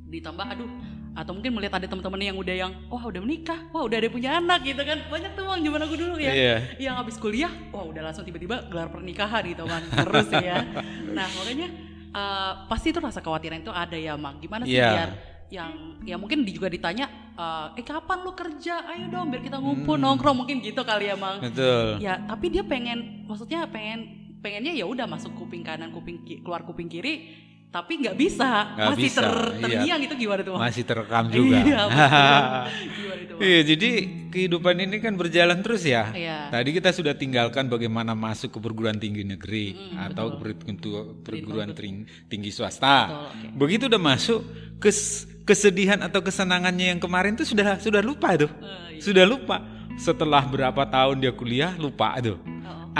Ditambah 0.10 0.46
aduh 0.46 0.72
atau 1.10 1.36
mungkin 1.36 1.52
melihat 1.52 1.76
ada 1.82 1.88
teman-teman 1.90 2.22
yang 2.22 2.38
udah 2.38 2.56
yang 2.56 2.72
wah 2.88 3.04
udah 3.04 3.20
menikah, 3.20 3.60
wah 3.74 3.84
udah 3.84 3.98
ada 3.98 4.08
punya 4.08 4.40
anak 4.40 4.62
gitu 4.64 4.80
kan. 4.82 5.04
Banyak 5.10 5.32
tuh 5.34 5.44
Mang 5.44 5.60
zaman 5.60 5.82
aku 5.84 5.96
dulu 5.96 6.16
ya 6.16 6.32
iya 6.32 6.56
yang 6.80 6.96
habis 6.96 7.18
kuliah, 7.18 7.52
wah 7.70 7.84
udah 7.84 8.02
langsung 8.02 8.24
tiba-tiba 8.24 8.70
gelar 8.70 8.88
pernikahan 8.88 9.44
gitu 9.44 9.66
kan, 9.66 9.82
terus 9.84 10.30
ya. 10.32 10.64
Nah 11.12 11.28
makanya 11.28 11.68
eh, 12.10 12.52
pasti 12.66 12.90
itu 12.90 12.98
rasa 12.98 13.20
kekhawatiran 13.20 13.60
itu 13.60 13.70
ada 13.70 13.94
ya, 13.94 14.16
Mang. 14.16 14.40
Gimana 14.40 14.64
sih 14.64 14.78
Iya. 14.78 14.90
biar 14.90 15.10
yang 15.50 15.72
ya 16.06 16.16
mungkin 16.16 16.46
juga 16.46 16.70
ditanya, 16.70 17.10
eh, 17.36 17.68
eh 17.76 17.84
kapan 17.84 18.24
lu 18.24 18.32
kerja? 18.32 18.86
Ayo 18.88 19.10
dong 19.10 19.28
biar 19.28 19.42
kita 19.44 19.58
ngumpul 19.58 19.98
Hmm. 19.98 20.06
nongkrong 20.08 20.38
mungkin 20.40 20.62
gitu 20.62 20.82
kali 20.82 21.10
ya, 21.10 21.18
Mang. 21.18 21.42
betul 21.42 22.00
Ya 22.00 22.22
tapi 22.22 22.48
dia 22.48 22.64
pengen, 22.64 23.26
maksudnya 23.26 23.66
pengen 23.68 24.00
pengennya 24.40 24.72
ya 24.72 24.88
udah 24.88 25.04
masuk 25.04 25.36
kuping 25.36 25.62
kanan, 25.62 25.92
kuping 25.92 26.24
ki- 26.24 26.40
keluar 26.40 26.64
kuping 26.64 26.88
kiri, 26.88 27.28
tapi 27.70 28.02
nggak 28.02 28.18
bisa, 28.18 28.74
Nggak 28.74 28.88
masih 28.90 29.04
bisa, 29.06 29.22
ter, 29.22 29.30
iya. 29.30 29.62
terngiang 29.62 30.02
itu 30.02 30.14
gimana 30.18 30.42
tuh, 30.42 30.54
masih 30.58 30.84
terekam 30.84 31.26
juga 31.30 31.58
Iya, 31.62 31.82
gimana 32.98 33.22
itu? 33.22 33.36
Iya, 33.40 33.60
jadi 33.64 33.90
kehidupan 34.28 34.76
ini 34.80 34.98
kan 34.98 35.14
berjalan 35.14 35.62
terus 35.62 35.86
ya. 35.86 36.10
Iya. 36.10 36.50
Tadi 36.50 36.70
kita 36.72 36.90
sudah 36.90 37.14
tinggalkan 37.14 37.70
bagaimana 37.70 38.12
masuk 38.12 38.50
ke 38.52 38.60
perguruan 38.60 38.98
tinggi 38.98 39.22
negeri 39.22 39.78
Mm-mm, 39.78 40.02
atau 40.02 40.26
betul. 40.34 40.66
perguruan, 40.66 41.06
perguruan 41.22 41.70
Betul. 41.70 41.80
ting- 41.80 42.06
tinggi 42.26 42.50
swasta. 42.50 42.98
Betul, 43.06 43.22
oke. 43.22 43.48
Begitu 43.56 43.84
udah 43.86 44.02
masuk, 44.04 44.40
kes- 44.78 45.30
kesedihan 45.46 46.02
atau 46.02 46.20
kesenangannya 46.20 46.90
yang 46.90 47.00
kemarin 47.00 47.38
tuh 47.38 47.46
sudah 47.46 47.78
sudah 47.78 48.02
lupa 48.02 48.34
tuh. 48.34 48.50
Eh, 48.50 48.98
iya. 48.98 49.02
Sudah 49.02 49.24
lupa. 49.24 49.62
Setelah 49.94 50.42
berapa 50.42 50.90
tahun 50.90 51.22
dia 51.22 51.30
kuliah 51.32 51.76
lupa 51.76 52.18
tuh. 52.18 52.42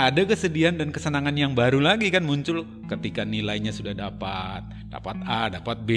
Oh, 0.00 0.08
Ada 0.08 0.24
kesedihan 0.24 0.72
dan 0.72 0.88
kesenangan 0.88 1.36
yang 1.36 1.52
baru 1.52 1.76
lagi 1.76 2.08
kan 2.08 2.24
muncul 2.24 2.64
ketika 2.88 3.20
nilainya 3.20 3.68
sudah 3.68 3.92
dapat, 3.92 4.64
dapat 4.88 5.16
A, 5.28 5.52
dapat 5.52 5.84
B. 5.84 5.90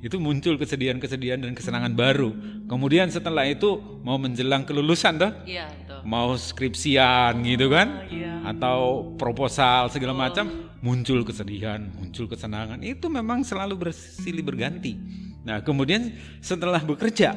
Itu 0.00 0.16
muncul 0.16 0.56
kesedihan-kesedihan 0.56 1.44
dan 1.44 1.52
kesenangan 1.52 1.92
baru. 1.92 2.32
Kemudian 2.68 3.12
setelah 3.12 3.44
itu 3.44 4.00
mau 4.00 4.16
menjelang 4.16 4.64
kelulusan 4.64 5.20
tuh, 5.20 5.32
Iya, 5.44 5.68
betul. 5.68 6.00
mau 6.08 6.32
skripsian 6.36 7.40
gitu 7.44 7.68
kan 7.68 7.88
Oh, 8.00 8.08
iya. 8.08 8.32
atau 8.48 9.12
proposal 9.20 9.92
segala 9.92 10.16
macam 10.16 10.48
muncul 10.84 11.24
kesedihan 11.24 11.80
muncul 11.96 12.28
kesenangan 12.28 12.84
itu 12.84 13.08
memang 13.08 13.40
selalu 13.40 13.88
bersilih 13.88 14.44
berganti 14.44 14.92
nah 15.40 15.64
kemudian 15.64 16.12
setelah 16.44 16.84
bekerja 16.84 17.32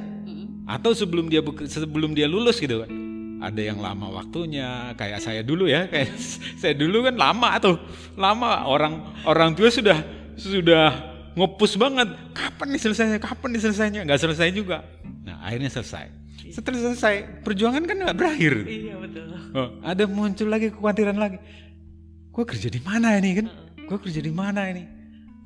atau 0.67 0.91
sebelum 0.91 1.31
dia 1.31 1.39
sebelum 1.71 2.11
dia 2.11 2.27
lulus 2.27 2.59
gitu 2.59 2.83
kan 2.83 2.91
ada 3.41 3.61
yang 3.61 3.79
lama 3.79 4.09
waktunya. 4.11 4.93
Kayak 4.97 5.19
saya 5.23 5.41
dulu 5.41 5.69
ya 5.69 5.87
kayak 5.91 6.13
saya 6.57 6.73
dulu 6.73 7.05
kan 7.05 7.15
lama 7.15 7.49
tuh. 7.61 7.77
Lama. 8.17 8.65
Orang 8.65 9.13
orang 9.25 9.53
tua 9.53 9.69
sudah 9.69 10.01
sudah 10.37 10.93
ngopus 11.37 11.77
banget. 11.77 12.09
Kapan 12.33 12.67
nih 12.73 12.81
selesainya? 12.81 13.17
Kapan 13.21 13.49
nih 13.53 13.61
selesainya? 13.61 14.01
Nggak 14.05 14.21
selesai 14.21 14.47
juga. 14.53 14.83
Nah 15.25 15.43
akhirnya 15.45 15.69
selesai. 15.69 16.09
Setelah 16.47 16.79
selesai 16.79 17.43
perjuangan 17.43 17.83
kan 17.83 17.95
nggak 17.97 18.17
berakhir. 18.17 18.53
Iya 18.63 18.95
betul. 18.97 19.27
Oh, 19.51 19.69
ada 19.83 20.03
muncul 20.07 20.47
lagi 20.47 20.71
kekhawatiran 20.71 21.17
lagi. 21.17 21.37
Gue 22.31 22.45
kerja 22.45 22.69
di 22.69 22.77
mana 22.85 23.17
ini 23.17 23.41
kan? 23.41 23.47
Gue 23.89 23.97
kerja 23.97 24.21
di 24.21 24.29
mana 24.29 24.69
ini? 24.69 24.85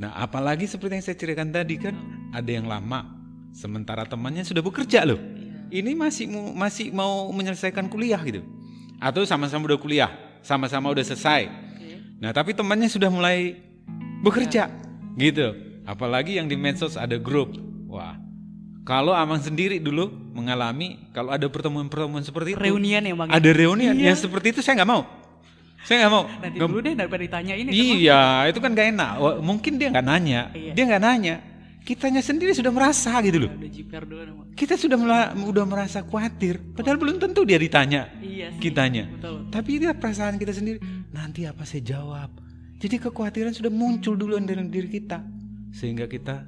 Nah, 0.02 0.18
apalagi 0.18 0.66
seperti 0.68 0.98
yang 0.98 1.06
saya 1.06 1.16
ceritakan 1.16 1.54
tadi 1.54 1.78
kan, 1.78 1.96
ada 2.34 2.50
yang 2.50 2.66
lama, 2.66 3.06
sementara 3.54 4.04
temannya 4.04 4.42
sudah 4.42 4.60
bekerja 4.60 5.06
loh. 5.06 5.16
Ini 5.72 5.96
masih 5.96 6.28
mau, 6.28 6.52
masih 6.52 6.92
mau 6.92 7.32
menyelesaikan 7.32 7.88
kuliah 7.88 8.20
gitu, 8.22 8.44
atau 9.00 9.24
sama-sama 9.24 9.72
udah 9.72 9.80
kuliah, 9.80 10.12
sama-sama 10.44 10.92
udah 10.92 11.00
selesai. 11.02 11.48
Oke. 11.48 12.20
Nah, 12.20 12.36
tapi 12.36 12.52
temannya 12.52 12.92
sudah 12.92 13.08
mulai 13.08 13.56
bekerja, 14.20 14.68
gitu. 15.16 15.56
Apalagi 15.88 16.38
yang 16.38 16.46
di 16.46 16.60
medsos 16.60 17.00
ada 17.00 17.16
grup. 17.16 17.56
Wah, 17.88 18.20
kalau 18.84 19.16
Amang 19.16 19.40
sendiri 19.40 19.80
dulu 19.80 20.12
mengalami 20.36 21.08
kalau 21.12 21.32
ada 21.32 21.48
pertemuan-pertemuan 21.48 22.22
seperti 22.22 22.54
itu, 22.56 22.62
Reunian 22.62 23.04
ya 23.08 23.16
bang. 23.16 23.30
ada 23.32 23.50
reunian 23.52 23.96
Iya. 23.96 24.12
yang 24.12 24.18
seperti 24.20 24.52
itu 24.56 24.60
saya 24.60 24.84
nggak 24.84 24.92
mau. 24.92 25.04
Saya 25.82 26.06
nggak 26.06 26.14
mau. 26.14 26.24
Nanti 26.30 26.58
dulu 26.62 26.78
deh 26.84 26.94
daripada 26.94 27.22
ditanya 27.26 27.54
ini. 27.58 27.70
Iya, 27.74 28.46
itu 28.54 28.62
kan 28.62 28.70
gak 28.78 28.94
enak. 28.94 29.12
Mungkin 29.42 29.82
dia 29.82 29.90
nggak 29.90 30.06
nanya, 30.06 30.42
Iya. 30.54 30.72
dia 30.78 30.84
nggak 30.86 31.02
nanya. 31.02 31.36
Kitanya 31.82 32.22
sendiri 32.22 32.54
sudah 32.54 32.70
merasa 32.70 33.10
gitu 33.26 33.50
loh. 33.50 33.52
Kita 34.54 34.78
sudah 34.78 34.98
udah 35.34 35.66
merasa 35.66 36.06
khawatir, 36.06 36.62
padahal 36.78 37.02
belum 37.02 37.18
tentu 37.18 37.42
dia 37.42 37.58
ditanya 37.58 38.06
Iya 38.22 38.54
sih. 38.54 38.62
kitanya. 38.70 39.10
Betul. 39.18 39.50
Tapi 39.50 39.72
dia 39.82 39.92
perasaan 39.98 40.38
kita 40.38 40.54
sendiri, 40.54 40.78
nanti 41.10 41.50
apa 41.50 41.66
saya 41.66 41.82
jawab. 41.82 42.30
Jadi 42.78 43.02
kekhawatiran 43.02 43.54
sudah 43.58 43.74
muncul 43.74 44.14
duluan 44.14 44.46
dalam 44.46 44.70
diri 44.70 44.90
kita, 44.94 45.26
sehingga 45.74 46.06
kita 46.06 46.46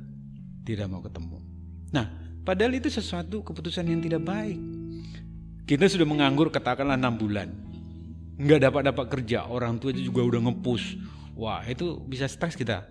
tidak 0.65 0.85
mau 0.85 1.01
ketemu. 1.01 1.41
Nah, 1.89 2.05
padahal 2.45 2.77
itu 2.77 2.93
sesuatu 2.93 3.41
keputusan 3.41 3.89
yang 3.89 4.01
tidak 4.05 4.21
baik. 4.21 4.57
Kita 5.65 5.89
sudah 5.89 6.05
menganggur 6.05 6.53
katakanlah 6.53 6.93
enam 6.93 7.17
bulan, 7.17 7.49
nggak 8.37 8.69
dapat 8.69 8.81
dapat 8.93 9.05
kerja, 9.09 9.49
orang 9.49 9.81
tua 9.81 9.93
juga 9.97 10.21
udah 10.21 10.45
ngepus. 10.49 10.97
Wah, 11.33 11.65
itu 11.65 11.97
bisa 12.05 12.29
stres 12.29 12.53
kita. 12.53 12.85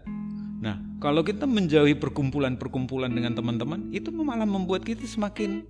Nah, 0.63 0.79
kalau 1.03 1.27
kita 1.27 1.43
menjauhi 1.43 1.99
perkumpulan-perkumpulan 1.99 3.11
dengan 3.11 3.35
teman-teman, 3.35 3.91
itu 3.91 4.15
malah 4.15 4.47
membuat 4.47 4.87
kita 4.87 5.03
semakin 5.03 5.67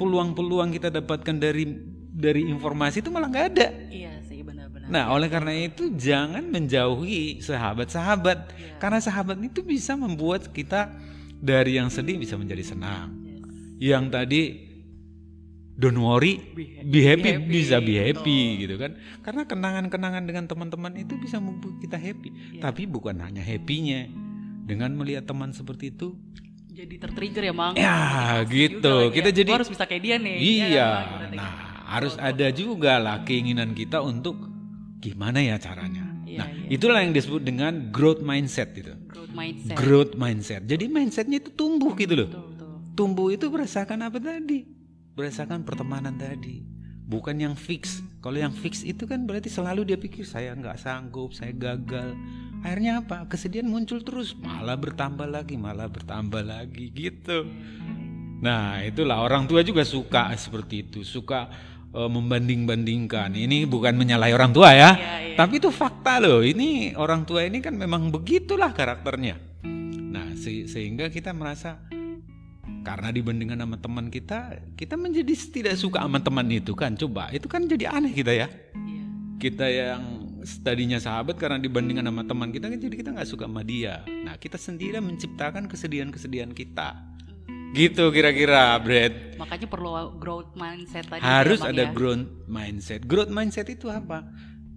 peluang-peluang 0.00 0.72
kita 0.72 0.88
dapatkan 0.88 1.36
dari 1.36 1.68
dari 2.14 2.48
informasi 2.48 3.04
itu 3.04 3.12
malah 3.12 3.28
nggak 3.28 3.46
ada. 3.52 3.68
Iya 3.92 4.24
sih 4.24 4.40
benar-benar. 4.40 4.88
Nah, 4.88 5.12
oleh 5.12 5.28
karena 5.28 5.52
itu 5.52 5.92
jangan 5.92 6.40
menjauhi 6.48 7.44
sahabat-sahabat, 7.44 8.56
karena 8.80 8.98
sahabat 9.04 9.36
itu 9.44 9.60
bisa 9.60 9.92
membuat 9.92 10.48
kita 10.56 10.88
dari 11.36 11.76
yang 11.76 11.92
sedih 11.92 12.16
bisa 12.16 12.40
menjadi 12.40 12.64
senang. 12.64 13.12
Yes. 13.28 13.44
Yang 13.76 14.04
tadi 14.08 14.42
don't 15.74 15.98
worry, 15.98 16.38
Be 16.54 16.80
be 16.86 17.00
happy, 17.02 17.30
happy, 17.34 17.50
bisa 17.50 17.76
be 17.78 17.98
happy 17.98 18.62
gitu 18.62 18.78
kan. 18.78 18.94
Karena 19.20 19.42
kenangan-kenangan 19.44 20.22
dengan 20.24 20.44
teman-teman 20.46 20.94
itu 20.94 21.18
bisa 21.18 21.38
membuat 21.38 21.78
kita 21.78 21.98
happy. 21.98 22.30
Iya. 22.54 22.60
Tapi 22.62 22.86
bukan 22.86 23.18
hanya 23.18 23.42
happynya 23.42 24.06
dengan 24.64 24.94
melihat 24.94 25.26
teman 25.26 25.50
seperti 25.50 25.90
itu. 25.90 26.14
Jadi 26.74 26.94
tertrigger 26.98 27.42
ya 27.46 27.54
mang. 27.54 27.74
Ya, 27.74 28.42
Jadi 28.42 28.50
gitu. 28.50 28.82
juga 28.82 29.06
lagi 29.06 29.14
Kita 29.14 29.30
ya. 29.30 29.34
jadi- 29.34 29.50
Gua 29.50 29.58
harus 29.62 29.70
bisa 29.70 29.84
kayak 29.86 30.02
dia 30.02 30.16
nih. 30.18 30.36
Iya. 30.36 30.66
Ya, 30.66 30.88
Nah, 30.90 31.30
gitu. 31.30 31.46
harus 31.86 32.14
ada 32.18 32.46
juga 32.50 32.92
lah 32.98 33.16
keinginan 33.22 33.70
kita 33.72 34.02
untuk 34.02 34.34
gimana 34.98 35.38
ya 35.38 35.54
caranya. 35.58 36.02
Iya, 36.24 36.38
nah, 36.40 36.48
iya. 36.50 36.66
itulah 36.66 36.98
yang 36.98 37.14
disebut 37.14 37.46
dengan 37.46 37.94
growth 37.94 38.24
mindset 38.24 38.74
gitu. 38.74 38.90
growth 39.06 39.30
mindset. 39.30 39.76
Growth 39.78 40.14
mindset. 40.14 40.62
Jadi 40.66 40.84
mindsetnya 40.90 41.38
itu 41.38 41.54
tumbuh 41.54 41.94
gitu 41.94 42.14
loh. 42.18 42.26
Betul, 42.26 42.46
betul. 42.50 42.70
Tumbuh 42.94 43.28
itu 43.30 43.46
berdasarkan 43.46 43.98
apa 44.02 44.18
tadi? 44.18 44.66
Berdasarkan 45.14 45.62
pertemanan 45.62 46.18
tadi. 46.18 46.66
Bukan 47.04 47.36
yang 47.36 47.54
fix. 47.54 48.00
Kalau 48.18 48.40
yang 48.40 48.50
fix 48.50 48.80
itu 48.82 49.04
kan 49.04 49.28
berarti 49.28 49.46
selalu 49.46 49.84
dia 49.86 49.98
pikir 50.00 50.24
saya 50.24 50.56
nggak 50.56 50.80
sanggup, 50.80 51.30
saya 51.36 51.52
gagal. 51.52 52.16
Akhirnya 52.64 53.04
apa? 53.04 53.28
Kesedihan 53.28 53.68
muncul 53.68 54.00
terus, 54.00 54.32
malah 54.40 54.74
bertambah 54.74 55.28
lagi, 55.28 55.54
malah 55.60 55.84
bertambah 55.86 56.40
lagi 56.42 56.88
gitu. 56.90 57.44
Nah, 58.40 58.80
itulah 58.80 59.20
orang 59.20 59.44
tua 59.44 59.60
juga 59.60 59.84
suka 59.84 60.32
seperti 60.34 60.88
itu, 60.88 61.04
suka 61.04 61.52
eh, 61.92 62.08
membanding-bandingkan. 62.10 63.36
Ini 63.36 63.68
bukan 63.68 63.94
menyalahi 63.94 64.32
orang 64.32 64.50
tua 64.50 64.72
ya, 64.72 64.96
Iya, 64.96 65.14
iya. 65.30 65.36
tapi 65.36 65.60
itu 65.60 65.68
fakta 65.68 66.24
loh. 66.24 66.40
Ini 66.40 66.96
orang 66.96 67.28
tua 67.28 67.44
ini 67.44 67.60
kan 67.60 67.76
memang 67.76 68.08
begitulah 68.08 68.72
karakternya. 68.72 69.36
Nah, 70.10 70.32
se- 70.34 70.64
sehingga 70.64 71.12
kita 71.12 71.36
merasa 71.36 71.84
karena 72.84 73.08
dibandingkan 73.08 73.56
sama 73.56 73.80
teman 73.80 74.06
kita, 74.12 74.60
kita 74.76 74.94
menjadi 75.00 75.32
tidak 75.32 75.74
suka 75.80 76.04
sama 76.04 76.20
teman 76.20 76.44
itu 76.52 76.76
kan. 76.76 76.92
Coba, 76.94 77.32
itu 77.32 77.48
kan 77.48 77.64
jadi 77.64 77.88
aneh 77.88 78.12
kita 78.12 78.30
ya. 78.36 78.46
Iya. 78.76 79.04
Kita 79.40 79.66
yang 79.66 80.02
tadinya 80.60 81.00
sahabat 81.00 81.40
karena 81.40 81.56
dibandingkan 81.56 82.04
sama 82.04 82.22
teman 82.28 82.52
kita 82.52 82.68
kan 82.68 82.76
jadi 82.76 82.94
kita 82.94 83.10
nggak 83.16 83.28
suka 83.28 83.48
sama 83.48 83.64
dia. 83.64 84.04
Nah, 84.04 84.36
kita 84.36 84.60
sendiri 84.60 85.00
menciptakan 85.00 85.64
kesedihan-kesedihan 85.64 86.52
kita. 86.52 87.00
Gitu 87.74 88.04
kira-kira, 88.14 88.78
Brad. 88.78 89.34
Makanya 89.40 89.66
perlu 89.66 90.20
growth 90.20 90.54
mindset 90.54 91.10
tadi. 91.10 91.24
Harus 91.24 91.58
ya, 91.64 91.74
ada 91.74 91.88
ya. 91.88 91.90
growth 91.90 92.46
mindset. 92.46 93.02
Growth 93.02 93.32
mindset 93.32 93.66
itu 93.66 93.90
apa? 93.90 94.22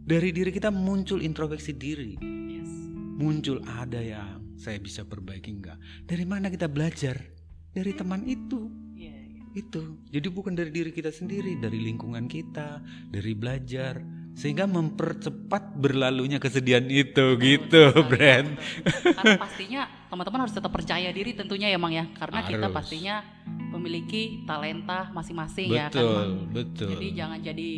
Dari 0.08 0.32
diri 0.32 0.50
kita 0.50 0.72
muncul 0.72 1.20
introspeksi 1.20 1.76
diri. 1.76 2.16
Yes. 2.48 2.72
Muncul 3.20 3.62
ada 3.68 4.00
yang 4.00 4.56
saya 4.58 4.82
bisa 4.82 5.06
perbaiki 5.06 5.52
enggak? 5.52 5.78
Dari 6.08 6.26
mana 6.26 6.50
kita 6.50 6.66
belajar? 6.66 7.38
Dari 7.74 7.92
teman 7.94 8.22
itu. 8.24 8.70
Iya, 8.94 9.16
iya. 9.16 9.42
Itu. 9.56 9.98
Jadi 10.10 10.28
bukan 10.30 10.54
dari 10.54 10.70
diri 10.70 10.92
kita 10.92 11.10
sendiri, 11.10 11.58
dari 11.58 11.82
lingkungan 11.82 12.30
kita, 12.30 12.82
dari 13.10 13.34
belajar 13.34 14.02
sehingga 14.38 14.70
mempercepat 14.70 15.82
berlalunya 15.82 16.38
kesedihan 16.38 16.86
itu 16.94 17.42
gitu, 17.42 17.90
Betul 17.90 17.90
sekali, 17.90 18.10
Brand. 18.14 18.50
betul. 18.54 19.14
Karena 19.18 19.34
pastinya 19.50 19.82
teman-teman 20.14 20.40
harus 20.46 20.54
tetap 20.54 20.70
percaya 20.70 21.10
diri 21.10 21.34
tentunya 21.34 21.74
ya 21.74 21.82
Mang 21.82 21.90
ya. 21.90 22.06
Karena 22.14 22.46
kita 22.46 22.70
Harus. 22.70 22.78
pastinya 22.78 23.26
memiliki 23.74 24.46
talenta 24.46 25.10
masing-masing 25.10 25.74
ya 25.74 25.90
kan 25.90 25.98
Betul, 25.98 26.14
Mang. 26.14 26.34
betul. 26.54 26.90
Jadi 26.94 27.08
jangan 27.18 27.40
jadi 27.42 27.72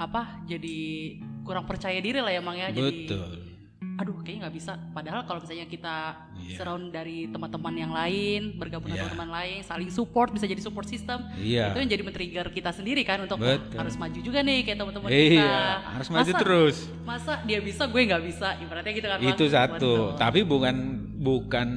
apa? 0.00 0.22
Jadi 0.48 0.76
kurang 1.44 1.68
percaya 1.68 2.00
diri 2.00 2.24
lah 2.24 2.32
ya 2.32 2.40
Mang 2.40 2.56
ya. 2.56 2.72
Jadi 2.72 3.04
Betul. 3.04 3.49
Aduh 4.00 4.16
kayaknya 4.18 4.48
nggak 4.48 4.56
bisa. 4.56 4.72
Padahal 4.90 5.20
kalau 5.22 5.38
misalnya 5.38 5.68
kita 5.68 5.96
Iya. 6.32 6.56
surround 6.56 6.88
dari 6.88 7.28
teman-teman 7.28 7.74
yang 7.76 7.92
lain, 7.92 8.56
bergabung 8.56 8.88
dengan 8.88 8.96
Iya. 8.96 9.04
teman-teman 9.06 9.30
lain, 9.30 9.58
saling 9.60 9.90
support 9.90 10.32
bisa 10.32 10.44
jadi 10.44 10.56
support 10.58 10.88
system. 10.88 11.20
Iya. 11.36 11.70
Itu 11.70 11.78
yang 11.78 11.90
jadi 11.90 12.02
men-trigger 12.02 12.46
kita 12.48 12.72
sendiri 12.72 13.04
kan 13.04 13.20
untuk 13.20 13.36
"Wah, 13.36 13.60
Betul. 13.60 13.76
harus 13.76 13.94
maju 13.94 14.18
juga 14.18 14.40
nih 14.40 14.64
kayak 14.64 14.78
teman-teman 14.80 15.08
kita. 15.08 15.36
Iya, 15.36 15.60
harus 15.92 16.08
maju 16.08 16.24
Masa- 16.24 16.40
terus. 16.40 16.76
Masa 17.02 17.32
dia 17.44 17.60
bisa, 17.60 17.82
gue 17.84 18.00
nggak 18.00 18.22
bisa. 18.24 18.48
Ibaratnya 18.56 18.92
gitu 18.94 19.06
kan. 19.06 19.18
Bang. 19.20 19.30
Itu 19.30 19.44
satu. 19.46 19.72
Betul. 19.76 20.00
Tapi 20.16 20.40
bukan 20.42 20.76
bukan 21.20 21.68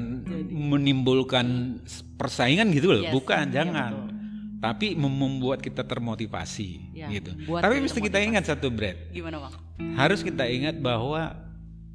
menimbulkan 0.49 1.77
persaingan 2.15 2.71
gitu 2.71 2.87
loh, 2.89 3.01
Yes, 3.01 3.11
bukan, 3.11 3.45
iya, 3.47 3.53
jangan. 3.53 3.91
betul. 3.93 4.09
Tapi 4.57 4.87
mem- 4.95 5.19
membuat 5.19 5.59
kita 5.59 5.83
termotivasi 5.83 6.95
Ya, 6.95 7.11
gitu. 7.11 7.35
Tapi 7.35 7.73
kita 7.75 7.83
mesti 7.83 7.99
kita 7.99 8.19
ingat 8.23 8.47
satu, 8.47 8.71
Brad. 8.71 9.11
Gimana 9.11 9.43
bang? 9.43 9.53
Harus 9.93 10.23
kita 10.23 10.47
ingat 10.47 10.79
bahwa 10.79 11.35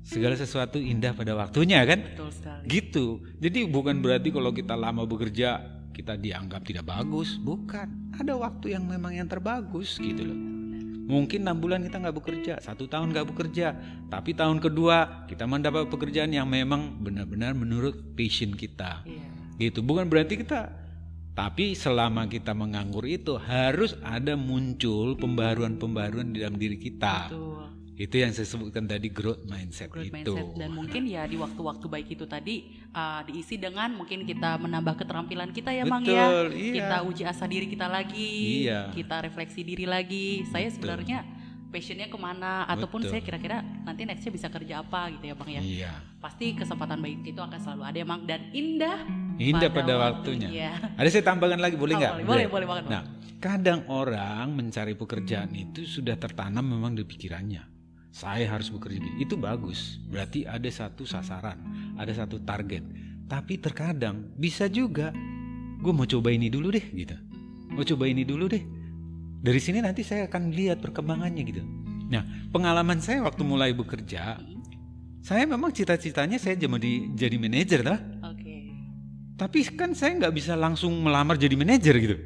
segala 0.05 0.35
sesuatu 0.35 0.79
indah 0.81 1.13
pada 1.15 1.35
waktunya 1.35 1.83
kan? 1.85 2.01
Betul 2.03 2.31
sekali. 2.33 2.65
Gitu. 2.67 3.07
Jadi 3.39 3.69
bukan 3.69 4.01
berarti 4.03 4.29
kalau 4.33 4.51
kita 4.51 4.75
lama 4.75 5.05
bekerja 5.05 5.79
kita 5.93 6.15
dianggap 6.15 6.63
tidak 6.63 6.87
bagus, 6.87 7.43
bukan. 7.43 8.15
Ada 8.15 8.39
waktu 8.39 8.79
yang 8.79 8.87
memang 8.87 9.19
yang 9.19 9.27
terbagus 9.27 9.99
gitu 9.99 10.31
loh. 10.31 10.39
Mungkin 11.09 11.43
enam 11.43 11.59
bulan 11.59 11.81
kita 11.83 12.05
nggak 12.05 12.17
bekerja, 12.21 12.53
satu 12.61 12.85
tahun 12.85 13.17
nggak 13.17 13.33
bekerja, 13.33 13.67
tapi 14.13 14.37
tahun 14.37 14.61
kedua 14.61 15.27
kita 15.27 15.49
mendapat 15.49 15.89
pekerjaan 15.89 16.31
yang 16.31 16.47
memang 16.47 17.01
benar-benar 17.01 17.57
menurut 17.57 18.15
passion 18.15 18.53
kita. 18.53 19.03
Iya. 19.09 19.27
Gitu. 19.57 19.81
Bukan 19.81 20.07
berarti 20.07 20.37
kita 20.39 20.69
tapi 21.39 21.79
selama 21.79 22.27
kita 22.27 22.51
menganggur 22.51 23.07
itu 23.07 23.39
harus 23.39 23.95
ada 24.03 24.35
muncul 24.35 25.15
pembaruan-pembaruan 25.15 26.35
di 26.35 26.43
dalam 26.43 26.59
diri 26.59 26.75
kita. 26.75 27.31
Betul. 27.31 27.78
Itu 27.99 28.15
yang 28.15 28.31
saya 28.31 28.47
sebutkan 28.47 28.87
tadi 28.87 29.11
growth 29.11 29.43
mindset 29.43 29.91
Growth 29.91 30.07
itu. 30.07 30.15
mindset 30.15 30.55
dan 30.55 30.71
mungkin 30.71 31.03
ya 31.03 31.27
di 31.27 31.35
waktu-waktu 31.35 31.83
baik 31.91 32.15
itu 32.15 32.31
tadi 32.31 32.71
uh, 32.95 33.27
diisi 33.27 33.59
dengan 33.59 33.91
mungkin 33.91 34.23
kita 34.23 34.55
menambah 34.63 34.95
keterampilan 35.03 35.51
kita 35.51 35.75
ya 35.75 35.83
Mang 35.83 36.07
ya. 36.07 36.31
Betul, 36.31 36.47
iya. 36.55 36.75
Kita 36.79 36.97
uji 37.03 37.23
asa 37.27 37.45
diri 37.51 37.67
kita 37.67 37.91
lagi. 37.91 38.63
Iya. 38.63 38.95
Kita 38.95 39.19
refleksi 39.19 39.67
diri 39.67 39.83
lagi. 39.83 40.47
Saya 40.47 40.71
sebenarnya 40.71 41.27
passionnya 41.69 42.09
ke 42.09 42.17
mana 42.17 42.65
ataupun 42.71 43.03
Betul. 43.05 43.13
saya 43.13 43.21
kira-kira 43.21 43.61
nanti 43.85 44.07
nextnya 44.07 44.33
bisa 44.33 44.49
kerja 44.49 44.81
apa 44.81 45.11
gitu 45.19 45.25
ya 45.29 45.35
Bang 45.35 45.51
ya. 45.51 45.61
Iya. 45.61 45.93
Pasti 46.23 46.55
kesempatan 46.55 47.03
baik 47.03 47.27
itu 47.27 47.41
akan 47.43 47.59
selalu 47.59 47.83
ada 47.83 47.99
ya 47.99 48.07
Mang 48.07 48.23
dan 48.31 48.47
indah. 48.55 48.99
Indah 49.43 49.71
pada 49.75 49.91
pada, 49.91 49.95
waktunya. 49.99 50.49
Iya. 50.49 50.73
Ada 50.95 51.09
saya 51.11 51.25
tambahkan 51.35 51.59
lagi 51.59 51.75
boleh 51.75 51.95
Oh, 51.95 52.01
nggak? 52.01 52.13
boleh, 52.15 52.27
boleh, 52.27 52.47
boleh 52.47 52.67
banget, 52.71 52.83
Bang. 52.87 52.95
Nah, 52.95 53.03
kadang 53.39 53.81
orang 53.91 54.47
mencari 54.55 54.95
pekerjaan 54.95 55.51
itu 55.55 55.83
sudah 55.83 56.15
tertanam 56.15 56.63
memang 56.63 56.95
di 56.95 57.03
pikirannya. 57.03 57.78
Saya 58.19 58.51
harus 58.51 58.67
bekerja 58.75 58.99
di- 58.99 59.23
itu 59.23 59.39
bagus. 59.39 60.03
Berarti 60.11 60.43
ada 60.43 60.67
satu 60.67 61.07
sasaran, 61.07 61.55
ada 61.95 62.11
satu 62.11 62.43
target. 62.43 62.83
Tapi 63.31 63.63
terkadang 63.63 64.35
bisa 64.35 64.67
juga 64.67 65.15
gue 65.79 65.93
mau 65.95 66.03
coba 66.03 66.35
ini 66.35 66.51
dulu 66.51 66.75
deh 66.75 66.83
gitu. 66.83 67.15
Mau 67.71 67.87
coba 67.87 68.11
ini 68.11 68.27
dulu 68.27 68.51
deh. 68.51 68.65
Dari 69.39 69.61
sini 69.63 69.79
nanti 69.79 70.03
saya 70.03 70.27
akan 70.27 70.51
lihat 70.51 70.83
perkembangannya 70.83 71.43
gitu. 71.47 71.63
Nah, 72.11 72.51
pengalaman 72.51 72.99
saya 72.99 73.23
waktu 73.23 73.47
mulai 73.47 73.71
bekerja, 73.71 74.43
saya 75.23 75.45
memang 75.47 75.71
cita-citanya 75.71 76.43
saya 76.43 76.59
jadi 76.59 76.93
jadi 77.15 77.37
manajer 77.39 77.87
lah. 77.87 78.03
Oke. 78.35 78.75
Tapi 79.39 79.59
kan 79.79 79.95
saya 79.95 80.19
nggak 80.19 80.35
bisa 80.35 80.59
langsung 80.59 80.91
melamar 81.07 81.39
jadi 81.39 81.55
manajer 81.55 81.95
gitu. 82.03 82.17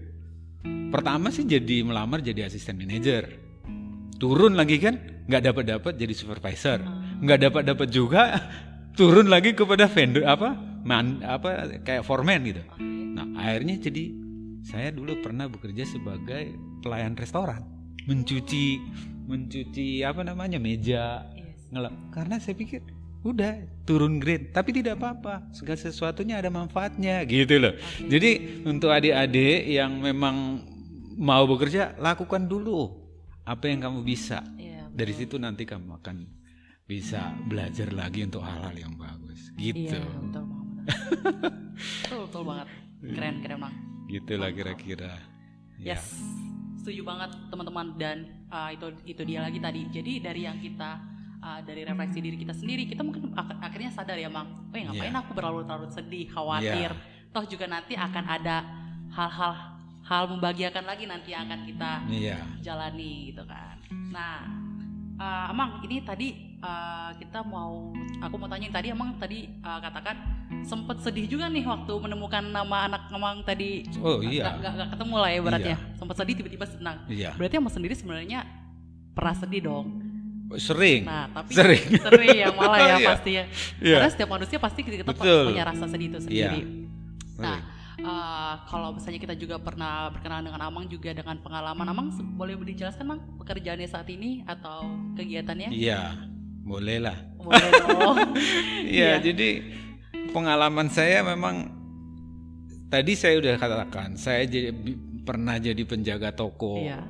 Pertama 0.89 1.29
sih 1.29 1.45
jadi 1.45 1.85
melamar 1.85 2.25
jadi 2.25 2.49
asisten 2.49 2.81
manajer. 2.81 3.42
Turun 4.23 4.55
lagi 4.55 4.79
kan, 4.79 5.03
nggak 5.27 5.43
dapat 5.51 5.65
dapat 5.67 5.93
jadi 5.99 6.15
supervisor. 6.15 6.79
nggak 7.27 7.39
dapat 7.43 7.63
dapat 7.67 7.89
juga 7.91 8.39
turun 8.99 9.27
lagi 9.27 9.51
kepada 9.51 9.91
vendor 9.91 10.23
apa? 10.23 10.55
Man 10.87 11.27
apa 11.27 11.83
kayak 11.83 12.07
foreman 12.07 12.47
gitu. 12.47 12.63
Nah 13.19 13.27
akhirnya 13.35 13.83
jadi 13.83 14.15
saya 14.63 14.95
dulu 14.95 15.19
pernah 15.19 15.51
bekerja 15.51 15.83
sebagai 15.83 16.55
pelayan 16.87 17.19
restoran. 17.19 17.67
Mencuci 18.07 18.79
mencuci 19.27 20.07
apa 20.07 20.23
namanya 20.23 20.63
meja. 20.63 21.27
Yes. 21.35 21.67
ngelap 21.75 21.95
karena 22.15 22.39
saya 22.39 22.55
pikir 22.55 22.79
udah 23.27 23.59
turun 23.83 24.23
grade. 24.23 24.55
Tapi 24.55 24.71
tidak 24.71 25.03
apa-apa 25.03 25.51
segala 25.51 25.83
sesuatunya 25.83 26.39
ada 26.39 26.47
manfaatnya 26.47 27.27
gitu 27.27 27.59
loh. 27.59 27.75
Oke. 27.75 28.07
jadi 28.07 28.31
untuk 28.71 28.95
adik-adik 28.95 29.67
yang 29.67 29.99
memang 29.99 30.63
mau 31.19 31.43
bekerja 31.43 31.99
lakukan 31.99 32.47
dulu 32.47 33.02
apa 33.45 33.65
yang 33.65 33.81
kamu 33.81 34.01
bisa 34.03 34.39
Iya. 34.55 34.87
dari 34.89 35.13
situ 35.13 35.37
nanti 35.37 35.63
kamu 35.63 35.99
akan 35.99 36.17
bisa 36.85 37.21
belajar 37.45 37.91
lagi 37.91 38.23
untuk 38.23 38.41
hal-hal 38.41 38.75
yang 38.77 38.95
bagus 38.95 39.51
gitu 39.55 39.93
Iya, 39.93 40.03
betul 40.21 40.45
banget. 40.45 40.69
betul, 42.03 42.19
betul 42.27 42.43
banget. 42.45 42.69
Keren, 43.03 43.35
keren 43.41 43.59
bang. 43.61 43.75
gitulah 44.05 44.51
kira-kira 44.51 45.13
Ya. 45.75 45.99
Yes, 45.99 46.15
setuju 46.77 47.03
banget 47.03 47.31
teman-teman 47.49 47.97
dan 47.97 48.17
uh, 48.47 48.71
itu 48.71 48.87
itu 49.05 49.23
dia 49.25 49.43
lagi 49.43 49.59
tadi. 49.59 49.83
Jadi 49.89 50.23
dari 50.23 50.47
yang 50.47 50.55
kita 50.57 51.03
uh, 51.41 51.59
dari 51.61 51.83
refleksi 51.83 52.23
diri 52.23 52.39
kita 52.39 52.55
sendiri, 52.55 52.87
kita 52.87 53.03
mungkin 53.03 53.35
ak- 53.35 53.59
akhirnya 53.59 53.91
sadar 53.91 54.15
ya, 54.15 54.31
Mang. 54.31 54.71
Ya 54.71 54.87
ngapain 54.87 55.11
Iya. 55.11 55.19
aku 55.19 55.35
berlarut-larut 55.35 55.91
sedih, 55.91 56.31
khawatir. 56.31 56.95
Toh 57.29 57.43
juga 57.45 57.67
nanti 57.67 57.99
akan 57.99 58.25
ada 58.25 58.63
hal-hal 59.11 59.72
hal 60.13 60.29
membahagiakan 60.29 60.85
lagi 60.85 61.05
nanti 61.09 61.33
yang 61.33 61.49
akan 61.49 61.61
kita 61.65 61.91
iya 62.13 62.37
jalani 62.61 63.33
gitu 63.33 63.49
kan. 63.49 63.81
Nah, 64.13 64.45
uh, 65.17 65.49
Amang 65.49 65.81
ini 65.89 66.05
tadi 66.05 66.29
uh, 66.61 67.17
kita 67.17 67.41
mau 67.41 67.89
aku 68.21 68.35
mau 68.37 68.45
tanya 68.45 68.69
tadi 68.69 68.93
Amang 68.93 69.17
tadi 69.17 69.49
uh, 69.65 69.81
katakan 69.81 70.17
sempet 70.69 71.01
sedih 71.01 71.25
juga 71.27 71.49
nih 71.49 71.65
waktu 71.65 71.93
menemukan 71.97 72.45
nama 72.45 72.93
anak 72.93 73.09
Amang 73.09 73.41
tadi. 73.41 73.89
oh 74.05 74.21
iya 74.21 74.53
nggak 74.53 74.73
nggak 74.77 74.89
ketemu 74.93 75.15
lah 75.17 75.31
ya 75.33 75.41
beratnya. 75.41 75.77
Iya. 75.81 75.97
Sempet 75.97 76.17
sedih 76.21 76.35
tiba-tiba 76.37 76.67
senang. 76.69 76.97
iya 77.09 77.31
Berarti 77.33 77.55
Amang 77.57 77.73
sendiri 77.73 77.95
sebenarnya 77.97 78.45
pernah 79.17 79.33
sedih 79.33 79.63
dong. 79.65 79.87
sering 80.61 81.09
Nah, 81.09 81.33
tapi 81.33 81.57
Sering. 81.57 81.81
sering 82.05 82.37
yang 82.37 82.53
malah 82.53 82.77
ya 82.77 82.97
Iya. 83.01 83.09
pasti 83.17 83.31
ya. 83.33 83.45
Iya. 83.81 83.97
Karena 83.97 84.11
setiap 84.13 84.31
manusia 84.37 84.59
pasti 84.61 84.81
kita 84.85 85.01
Betul. 85.09 85.49
punya 85.49 85.65
rasa 85.65 85.89
sedih 85.89 86.13
itu 86.13 86.19
sendiri. 86.21 86.61
Nah, 87.41 87.72
Eh, 88.03 88.55
kalau 88.67 88.99
misalnya 88.99 89.21
kita 89.23 89.35
juga 89.39 89.63
pernah 89.63 90.11
berkenalan 90.11 90.51
dengan 90.51 90.63
Amang 90.65 90.91
juga 90.91 91.15
dengan 91.15 91.39
pengalaman 91.39 91.87
Amang 91.87 92.09
boleh 92.35 92.59
dijelaskan 92.59 93.07
Mang 93.07 93.21
pekerjaannya 93.39 93.87
saat 93.87 94.11
ini 94.11 94.43
atau 94.43 94.91
kegiatannya? 95.15 95.71
iya 95.71 96.19
boleh 96.63 96.99
lah 96.99 97.15
Boleh 97.39 97.69
dong. 97.79 98.17
Iya, 98.91 99.23
Iya. 99.23 99.23
jadi 99.23 99.49
pengalaman 100.31 100.91
saya 100.91 101.23
memang 101.23 101.71
tadi 102.87 103.15
saya 103.15 103.39
udah 103.39 103.55
katakan, 103.57 104.15
saya 104.15 104.47
jadi 104.47 104.75
pernah 105.23 105.55
jadi 105.57 105.83
penjaga 105.87 106.35
toko 106.35 106.83
Iya. 106.83 107.07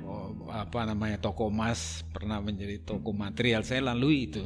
Apa 0.53 0.85
namanya 0.85 1.17
toko 1.17 1.49
emas, 1.49 2.05
pernah 2.13 2.37
menjadi 2.45 2.85
toko 2.85 3.17
material. 3.17 3.65
Saya 3.65 3.89
lalui 3.89 4.29
itu 4.29 4.45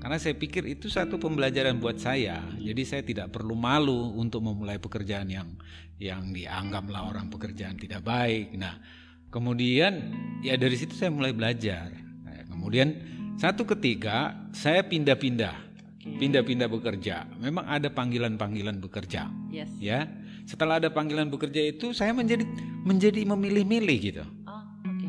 karena 0.00 0.16
saya 0.16 0.32
pikir 0.32 0.64
itu 0.64 0.88
satu 0.88 1.20
pembelajaran 1.20 1.76
buat 1.76 2.00
saya. 2.00 2.40
Jadi 2.56 2.82
saya 2.88 3.02
tidak 3.04 3.28
perlu 3.36 3.52
malu 3.52 4.16
untuk 4.16 4.40
memulai 4.40 4.80
pekerjaan 4.80 5.28
yang 5.28 5.52
yang 6.00 6.32
dianggaplah 6.32 7.04
orang 7.04 7.28
pekerjaan 7.28 7.76
tidak 7.76 8.00
baik. 8.00 8.56
Nah, 8.56 8.80
kemudian 9.28 10.10
ya 10.40 10.56
dari 10.56 10.74
situ 10.74 10.96
saya 10.96 11.12
mulai 11.12 11.36
belajar. 11.36 11.92
Nah, 12.24 12.48
kemudian 12.48 12.88
satu 13.36 13.68
ketika 13.68 14.48
saya 14.56 14.80
pindah-pindah 14.82 15.72
pindah-pindah 16.02 16.66
bekerja. 16.66 17.30
Memang 17.38 17.62
ada 17.70 17.86
panggilan-panggilan 17.86 18.82
bekerja, 18.82 19.30
Yes. 19.54 19.70
ya. 19.78 20.10
Setelah 20.42 20.82
ada 20.82 20.90
panggilan 20.90 21.30
bekerja 21.30 21.62
itu 21.62 21.94
saya 21.94 22.10
menjadi 22.10 22.42
menjadi 22.82 23.22
memilih-milih 23.22 23.98
gitu. 24.02 24.24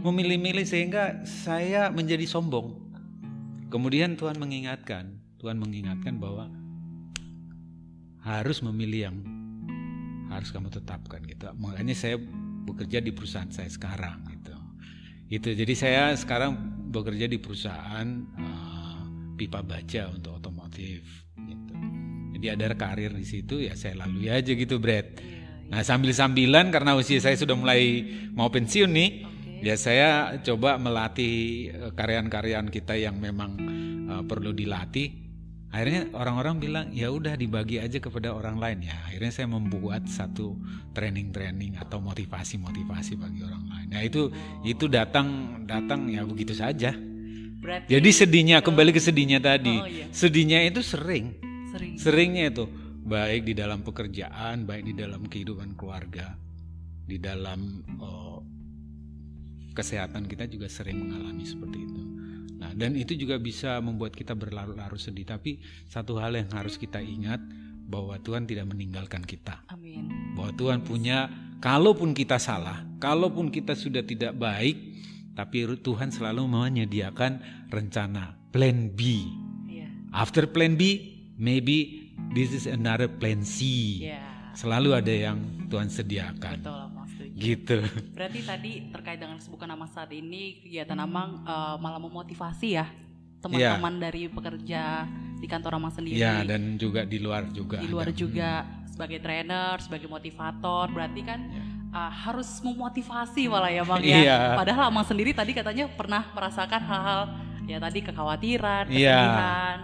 Oh. 0.03 0.11
Memilih-milih 0.11 0.67
sehingga 0.67 1.23
saya 1.23 1.87
menjadi 1.87 2.27
sombong. 2.27 2.75
Kemudian 3.71 4.19
Tuhan 4.19 4.35
mengingatkan, 4.35 5.17
Tuhan 5.39 5.57
mengingatkan 5.57 6.19
bahwa 6.19 6.51
harus 8.21 8.59
memilih 8.59 9.09
yang 9.09 9.17
harus 10.27 10.51
kamu 10.51 10.69
tetapkan 10.69 11.23
gitu. 11.23 11.47
Makanya 11.55 11.95
saya 11.95 12.19
bekerja 12.67 12.99
di 12.99 13.15
perusahaan 13.15 13.49
saya 13.49 13.71
sekarang 13.71 14.27
gitu. 14.27 14.55
Itu 15.31 15.49
jadi 15.55 15.73
saya 15.73 16.03
sekarang 16.19 16.55
bekerja 16.91 17.25
di 17.25 17.39
perusahaan 17.41 18.07
eh, 18.37 19.01
pipa 19.39 19.63
baja 19.65 20.11
untuk 20.11 20.37
otomotif 20.37 21.03
gitu. 21.39 21.73
Jadi 22.37 22.45
ada 22.51 22.75
karir 22.75 23.15
di 23.15 23.25
situ 23.25 23.63
ya 23.63 23.73
saya 23.73 24.03
lalui 24.03 24.27
aja 24.29 24.51
gitu, 24.51 24.77
Brad. 24.77 25.15
Iya, 25.15 25.23
iya. 25.23 25.41
Nah, 25.73 25.81
sambil-sambilan 25.81 26.69
karena 26.69 26.93
usia 26.93 27.17
saya 27.17 27.33
sudah 27.33 27.57
mulai 27.57 28.05
mau 28.35 28.51
pensiun 28.53 28.91
nih, 28.93 29.09
Oke. 29.25 29.32
Ya 29.63 29.75
saya 29.79 30.35
coba 30.43 30.75
melatih 30.75 31.71
eh, 31.71 31.91
karyawan-karyawan 31.95 32.67
kita 32.67 32.99
yang 32.99 33.15
memang 33.17 33.51
eh, 34.11 34.23
perlu 34.27 34.51
dilatih. 34.51 35.23
Akhirnya 35.73 36.13
orang-orang 36.13 36.61
bilang 36.61 36.85
ya 36.93 37.09
udah 37.09 37.33
dibagi 37.33 37.81
aja 37.81 37.97
kepada 37.97 38.29
orang 38.29 38.61
lain 38.61 38.85
ya. 38.85 38.93
Akhirnya 39.09 39.33
saya 39.33 39.49
membuat 39.49 40.05
satu 40.05 40.53
training-training 40.93 41.81
atau 41.81 41.97
motivasi-motivasi 41.97 43.17
bagi 43.17 43.41
orang 43.41 43.65
lain. 43.65 43.87
Nah 43.89 44.05
itu 44.05 44.29
itu 44.61 44.85
datang 44.85 45.57
datang 45.65 46.13
ya 46.13 46.21
begitu 46.29 46.53
saja. 46.53 46.93
Berarti 46.93 47.89
Jadi 47.89 48.09
sedihnya 48.13 48.61
kembali 48.61 48.93
ke 48.93 49.01
sedihnya 49.01 49.41
tadi. 49.41 49.73
Oh, 49.73 49.89
iya. 49.89 50.05
Sedihnya 50.13 50.61
itu 50.61 50.85
sering 50.85 51.41
sering. 51.73 51.97
seringnya 51.97 52.53
itu 52.53 52.69
baik 53.03 53.49
di 53.49 53.53
dalam 53.57 53.81
pekerjaan 53.81 54.63
baik 54.63 54.93
di 54.93 54.93
dalam 54.93 55.25
kehidupan 55.25 55.73
keluarga 55.73 56.37
di 57.03 57.17
dalam 57.19 57.83
oh, 57.99 58.39
kesehatan 59.73 60.29
kita 60.29 60.47
juga 60.47 60.69
sering 60.69 61.01
mengalami 61.01 61.43
seperti 61.43 61.77
itu 61.83 62.01
nah 62.61 62.71
dan 62.71 62.95
itu 62.95 63.17
juga 63.17 63.35
bisa 63.41 63.81
membuat 63.83 64.15
kita 64.15 64.37
berlarut-larut 64.37 65.01
sedih 65.01 65.27
tapi 65.27 65.59
satu 65.91 66.21
hal 66.21 66.37
yang 66.37 66.49
harus 66.53 66.79
kita 66.79 67.03
ingat 67.03 67.43
bahwa 67.83 68.15
Tuhan 68.21 68.47
tidak 68.47 68.71
meninggalkan 68.71 69.25
kita 69.27 69.59
Amin. 69.67 70.07
bahwa 70.39 70.55
Tuhan 70.55 70.79
punya 70.87 71.27
kalaupun 71.59 72.15
kita 72.15 72.39
salah 72.39 72.87
kalaupun 73.03 73.51
kita 73.51 73.75
sudah 73.75 74.05
tidak 74.07 74.37
baik 74.39 74.79
tapi 75.33 75.65
Tuhan 75.65 76.13
selalu 76.13 76.45
menyediakan 76.45 77.41
rencana 77.73 78.37
plan 78.53 78.93
B 78.93 79.27
Iya. 79.73 79.89
After 80.13 80.45
plan 80.45 80.77
B, 80.77 81.11
maybe 81.41 82.09
this 82.37 82.53
is 82.53 82.69
another 82.69 83.09
plan 83.09 83.41
C. 83.41 83.65
Iya. 84.05 84.21
Selalu 84.53 84.89
ada 84.93 85.13
yang 85.13 85.67
Tuhan 85.67 85.89
sediakan. 85.89 86.61
Betul. 86.61 86.92
Gitu. 87.33 87.81
Berarti 88.13 88.39
tadi 88.45 88.71
terkait 88.93 89.17
dengan 89.17 89.41
kesibukan 89.41 89.69
Amang 89.73 89.89
saat 89.89 90.13
ini 90.13 90.61
kegiatan 90.61 90.97
Amang 91.01 91.41
eh, 91.43 91.75
malah 91.81 91.99
memotivasi 91.99 92.77
ya 92.77 92.85
teman-teman 93.43 93.99
dari 93.99 94.31
pekerja 94.31 95.03
di 95.43 95.47
kantor 95.51 95.75
Amang 95.75 95.91
sendiri. 95.91 96.15
Ya, 96.15 96.45
dan 96.47 96.79
juga 96.79 97.03
di 97.03 97.19
luar 97.19 97.51
juga. 97.51 97.83
di 97.83 97.91
luar 97.91 98.07
ada. 98.07 98.15
juga 98.15 98.63
sebagai 98.87 99.19
trainer, 99.19 99.75
sebagai 99.83 100.07
motivator, 100.07 100.87
berarti 100.87 101.21
kan 101.27 101.39
uh, 101.91 102.11
harus 102.23 102.63
memotivasi 102.63 103.51
malah 103.51 103.67
ya 103.73 103.83
bang 103.83 104.01
ya. 104.05 104.17
Iya. 104.23 104.37
Padahal 104.55 104.83
Amang 104.87 105.03
sendiri 105.03 105.35
tadi 105.35 105.51
katanya 105.51 105.91
pernah 105.91 106.23
merasakan 106.31 106.81
hal-hal 106.87 107.21
ya 107.67 107.77
tadi 107.83 107.99
kekhawatiran, 107.99 108.87
Iya. 108.87 109.11
kesedihan. 109.19 109.77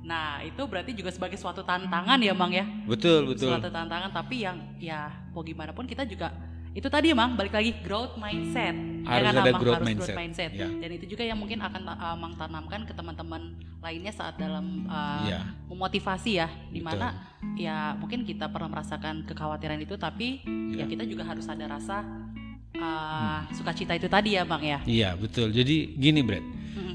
Nah 0.00 0.28
itu 0.46 0.62
berarti 0.70 0.92
juga 0.94 1.10
sebagai 1.10 1.36
suatu 1.40 1.66
tantangan 1.66 2.20
ya 2.22 2.30
bang 2.30 2.52
ya, 2.62 2.64
Betul, 2.86 3.34
betul. 3.34 3.50
suatu 3.50 3.68
tantangan. 3.74 4.14
Tapi 4.14 4.46
yang 4.46 4.56
ya 4.78 5.10
mau 5.34 5.42
gimana 5.42 5.74
pun 5.74 5.90
kita 5.90 6.06
juga 6.06 6.30
itu 6.70 6.86
tadi 6.86 7.10
emang 7.10 7.34
balik 7.34 7.50
lagi 7.50 7.74
growth 7.82 8.14
mindset. 8.14 8.76
Harus 9.02 9.26
kan, 9.26 9.34
ada 9.34 9.50
growth 9.58 9.74
harus 9.80 9.88
mindset. 9.90 10.06
growth 10.06 10.20
mindset. 10.22 10.50
Ya. 10.54 10.68
Dan 10.70 10.90
itu 10.94 11.04
juga 11.08 11.22
yang 11.26 11.34
mungkin 11.34 11.58
akan 11.58 11.80
ta- 11.82 11.98
Amang 12.14 12.34
tanamkan 12.36 12.86
ke 12.86 12.92
teman-teman 12.92 13.42
lainnya 13.80 14.12
saat 14.12 14.36
dalam 14.36 14.86
uh, 14.86 15.26
Iya. 15.26 15.40
memotivasi 15.66 16.30
ya 16.36 16.48
di 16.68 16.78
mana 16.78 17.16
ya 17.56 17.96
mungkin 17.96 18.22
kita 18.22 18.46
pernah 18.46 18.70
merasakan 18.70 19.24
kekhawatiran 19.24 19.80
itu 19.80 19.96
tapi 19.96 20.44
ya 20.70 20.84
Iya. 20.84 20.84
kita 20.86 21.04
juga 21.04 21.26
harus 21.26 21.48
ada 21.48 21.64
rasa 21.66 22.06
uh, 22.76 23.40
sukacita 23.50 23.92
itu 23.92 24.06
tadi 24.06 24.36
ya 24.36 24.44
bang 24.44 24.62
ya 24.62 24.78
Iya, 24.86 25.08
betul. 25.16 25.50
Jadi 25.50 25.96
gini, 25.96 26.20
Brad. 26.22 26.44
Mm. 26.76 26.94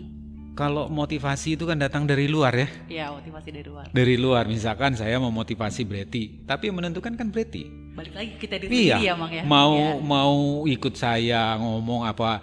Kalau 0.56 0.88
motivasi 0.88 1.60
itu 1.60 1.68
kan 1.68 1.76
datang 1.76 2.08
dari 2.08 2.32
luar 2.32 2.56
ya. 2.56 2.68
ya 2.88 3.06
motivasi 3.12 3.52
dari 3.52 3.68
luar 3.68 3.86
Dari 3.92 4.16
luar, 4.16 4.48
misalkan 4.48 4.96
saya 4.96 5.20
memotivasi 5.20 5.84
Breti, 5.84 6.48
tapi 6.48 6.72
yang 6.72 6.80
menentukan 6.80 7.12
kan 7.20 7.28
Breti. 7.28 7.68
balik 7.96 8.12
lagi 8.12 8.32
kita 8.36 8.60
diri 8.60 8.92
Iya. 8.92 8.98
ya 9.00 9.14
bang 9.16 9.32
ya 9.32 9.44
Mau 9.48 9.76
Iya. 9.76 9.92
mau 10.00 10.36
ikut 10.68 10.94
saya 10.96 11.56
ngomong 11.56 12.04
apa 12.04 12.40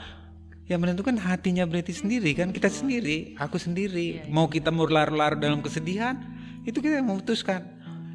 yang 0.64 0.80
menentukan 0.80 1.12
hatinya 1.20 1.64
Breti 1.64 1.92
sendiri 1.92 2.32
kan 2.32 2.48
kita 2.48 2.68
sendiri, 2.68 3.36
aku 3.36 3.56
sendiri. 3.56 4.24
Iya, 4.24 4.32
Mau 4.32 4.48
kita 4.48 4.68
berlarut-larut 4.68 5.36
dalam 5.36 5.60
kesedihan, 5.60 6.16
itu 6.64 6.80
kita 6.80 7.00
yang 7.00 7.08
memutuskan. 7.08 7.64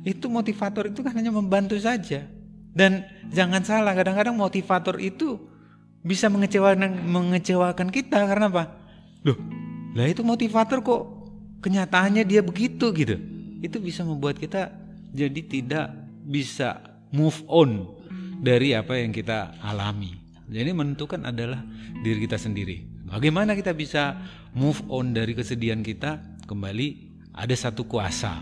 Itu 0.02 0.30
motivator 0.30 0.90
itu 0.90 1.02
kan 1.02 1.14
hanya 1.14 1.30
membantu 1.30 1.78
saja. 1.78 2.26
Dan 2.74 3.02
jangan 3.30 3.62
salah, 3.62 3.94
kadang-kadang 3.94 4.34
motivator 4.34 4.98
itu 4.98 5.38
bisa 6.02 6.30
mengecewakan 6.30 7.06
mengecewakan 7.06 7.90
kita 7.90 8.26
karena 8.26 8.50
apa? 8.50 8.64
Loh, 9.26 9.38
lah 9.94 10.08
itu 10.10 10.26
motivator 10.26 10.84
kok 10.84 11.04
kenyataannya 11.62 12.24
dia 12.28 12.42
begitu 12.44 12.92
gitu. 12.96 13.16
Itu 13.62 13.82
bisa 13.82 14.04
membuat 14.06 14.38
kita 14.38 14.70
jadi 15.14 15.42
tidak 15.46 15.88
bisa 16.28 16.84
move 17.16 17.40
on 17.48 17.88
dari 18.44 18.76
apa 18.78 19.00
yang 19.00 19.16
kita 19.16 19.58
alami. 19.64 20.14
Jadi 20.48 20.72
menentukan 20.72 21.28
adalah 21.28 21.60
diri 22.04 22.24
kita 22.24 22.40
sendiri. 22.40 22.84
Bagaimana 23.08 23.56
kita 23.56 23.76
bisa 23.76 24.16
move 24.56 24.80
on 24.88 25.12
dari 25.12 25.36
kesedihan 25.36 25.84
kita 25.84 26.24
kembali 26.48 26.88
ada 27.36 27.56
satu 27.56 27.84
kuasa. 27.88 28.40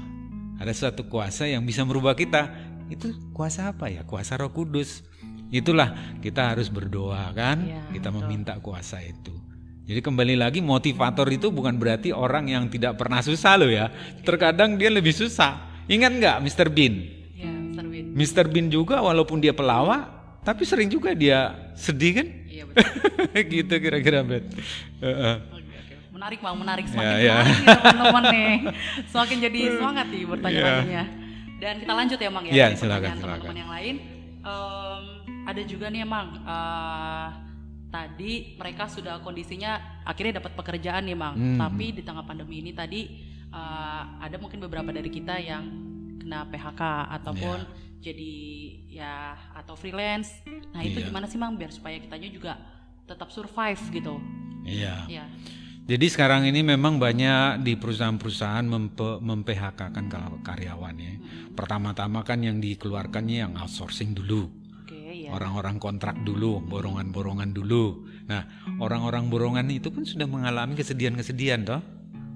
Ada 0.62 0.72
satu 0.72 1.10
kuasa 1.10 1.50
yang 1.50 1.66
bisa 1.66 1.82
merubah 1.84 2.14
kita. 2.14 2.50
Itu 2.88 3.14
kuasa 3.34 3.74
apa 3.74 3.90
ya? 3.90 4.06
Kuasa 4.06 4.38
Roh 4.38 4.54
Kudus. 4.54 5.02
Itulah 5.50 6.18
kita 6.22 6.54
harus 6.54 6.70
berdoa 6.70 7.30
kan? 7.34 7.66
Ya, 7.66 7.82
kita 7.94 8.10
betul. 8.10 8.22
meminta 8.26 8.54
kuasa 8.62 9.02
itu. 9.02 9.45
Jadi 9.86 10.02
kembali 10.02 10.34
lagi 10.34 10.66
motivator 10.66 11.30
itu 11.30 11.54
bukan 11.54 11.78
berarti 11.78 12.10
orang 12.10 12.50
yang 12.50 12.66
tidak 12.66 12.98
pernah 12.98 13.22
susah 13.22 13.54
loh 13.54 13.70
ya. 13.70 13.94
Terkadang 14.26 14.82
dia 14.82 14.90
lebih 14.90 15.14
susah. 15.14 15.62
Ingat 15.86 16.12
nggak 16.18 16.38
Mr. 16.42 16.68
Bean? 16.74 17.06
Ya, 17.38 17.54
Mr. 17.54 17.86
Win. 17.86 18.06
Mr. 18.18 18.46
Bean 18.50 18.68
juga 18.74 19.06
walaupun 19.06 19.38
dia 19.38 19.54
pelawak, 19.54 20.10
tapi 20.42 20.66
sering 20.66 20.90
juga 20.90 21.14
dia 21.14 21.54
sedih 21.78 22.18
kan? 22.18 22.28
Iya 22.50 22.64
betul. 22.66 22.86
gitu 23.62 23.74
kira-kira 23.78 24.26
Bet. 24.26 24.50
Heeh. 25.06 25.36
Oke, 25.54 25.62
oke. 25.78 25.94
Menarik 26.18 26.40
bang, 26.42 26.56
menarik 26.58 26.86
semakin 26.90 27.06
Ya, 27.06 27.18
ya. 27.22 27.36
menarik 27.38 27.54
nih 27.54 27.78
teman-teman 27.78 28.24
nih. 28.34 28.54
Semakin 29.06 29.38
jadi 29.38 29.60
semangat 29.78 30.06
nih 30.10 30.24
bertanya-tanya. 30.26 31.04
Dan 31.56 31.74
kita 31.78 31.94
lanjut 31.94 32.18
ya 32.18 32.30
mang 32.34 32.44
ya. 32.44 32.52
Ya, 32.52 32.66
dari 32.66 32.78
silakan, 32.82 33.06
silakan. 33.06 33.22
Teman-teman 33.22 33.58
yang 33.62 33.70
lain. 33.70 33.96
Em, 34.42 35.02
ada 35.46 35.62
juga 35.62 35.86
nih 35.94 36.02
mang. 36.02 36.30
eh, 36.42 37.28
tadi 37.96 38.60
mereka 38.60 38.92
sudah 38.92 39.24
kondisinya 39.24 40.04
akhirnya 40.04 40.44
dapat 40.44 40.52
pekerjaan 40.60 41.08
nih 41.08 41.16
mang. 41.16 41.36
Hmm. 41.40 41.56
Tapi 41.56 41.96
di 41.96 42.04
tengah 42.04 42.28
pandemi 42.28 42.60
ini 42.60 42.76
tadi 42.76 43.08
eh, 43.56 44.04
ada 44.20 44.36
mungkin 44.36 44.60
beberapa 44.60 44.92
dari 44.92 45.08
kita 45.08 45.40
yang 45.40 45.64
kena 46.20 46.44
PHK 46.52 46.82
ataupun 47.22 47.58
jadi 48.04 48.36
ya 48.92 49.40
atau 49.56 49.80
freelance. 49.80 50.44
Nah 50.76 50.84
itu 50.84 51.00
Iya. 51.00 51.08
gimana 51.08 51.26
sih 51.32 51.40
mang 51.40 51.56
biar 51.56 51.72
supaya 51.72 51.96
kitanya 51.98 52.28
juga 52.28 52.54
tetap 53.08 53.32
survive 53.32 53.80
gitu. 53.94 54.20
Iya. 54.66 55.08
Ya. 55.08 55.26
Jadi 55.86 56.10
sekarang 56.10 56.50
ini 56.50 56.66
memang 56.66 56.98
banyak 56.98 57.62
di 57.62 57.78
perusahaan-perusahaan 57.78 58.66
mempe, 58.66 59.22
memphk-kan 59.22 60.10
kalau 60.10 60.42
karyawan 60.42 60.98
ya. 60.98 61.14
Pertama-tama 61.54 62.26
kan 62.26 62.42
yang 62.42 62.58
dikeluarkannya 62.58 63.46
yang 63.46 63.54
outsourcing 63.54 64.18
dulu. 64.18 64.65
Orang-orang 65.36 65.76
kontrak 65.84 66.16
dulu, 66.24 66.64
borongan-borongan 66.64 67.52
dulu. 67.52 68.08
Nah, 68.32 68.48
orang-orang 68.80 69.28
borongan 69.28 69.68
itu 69.68 69.92
pun 69.92 70.08
sudah 70.08 70.24
mengalami 70.24 70.80
kesedihan-kesedihan 70.80 71.68
toh. 71.68 71.84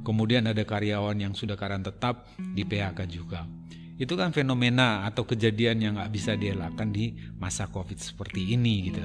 Kemudian 0.04 0.44
ada 0.52 0.60
karyawan 0.68 1.16
yang 1.16 1.32
sudah 1.32 1.56
karyawan 1.56 1.88
tetap 1.88 2.28
di 2.36 2.68
PHK 2.68 3.00
juga. 3.08 3.48
Itu 3.96 4.20
kan 4.20 4.36
fenomena 4.36 5.08
atau 5.08 5.24
kejadian 5.24 5.80
yang 5.80 5.94
nggak 5.96 6.12
bisa 6.12 6.36
dielakkan 6.36 6.92
di 6.92 7.16
masa 7.40 7.72
COVID 7.72 8.00
seperti 8.00 8.56
ini 8.56 8.92
gitu. 8.92 9.04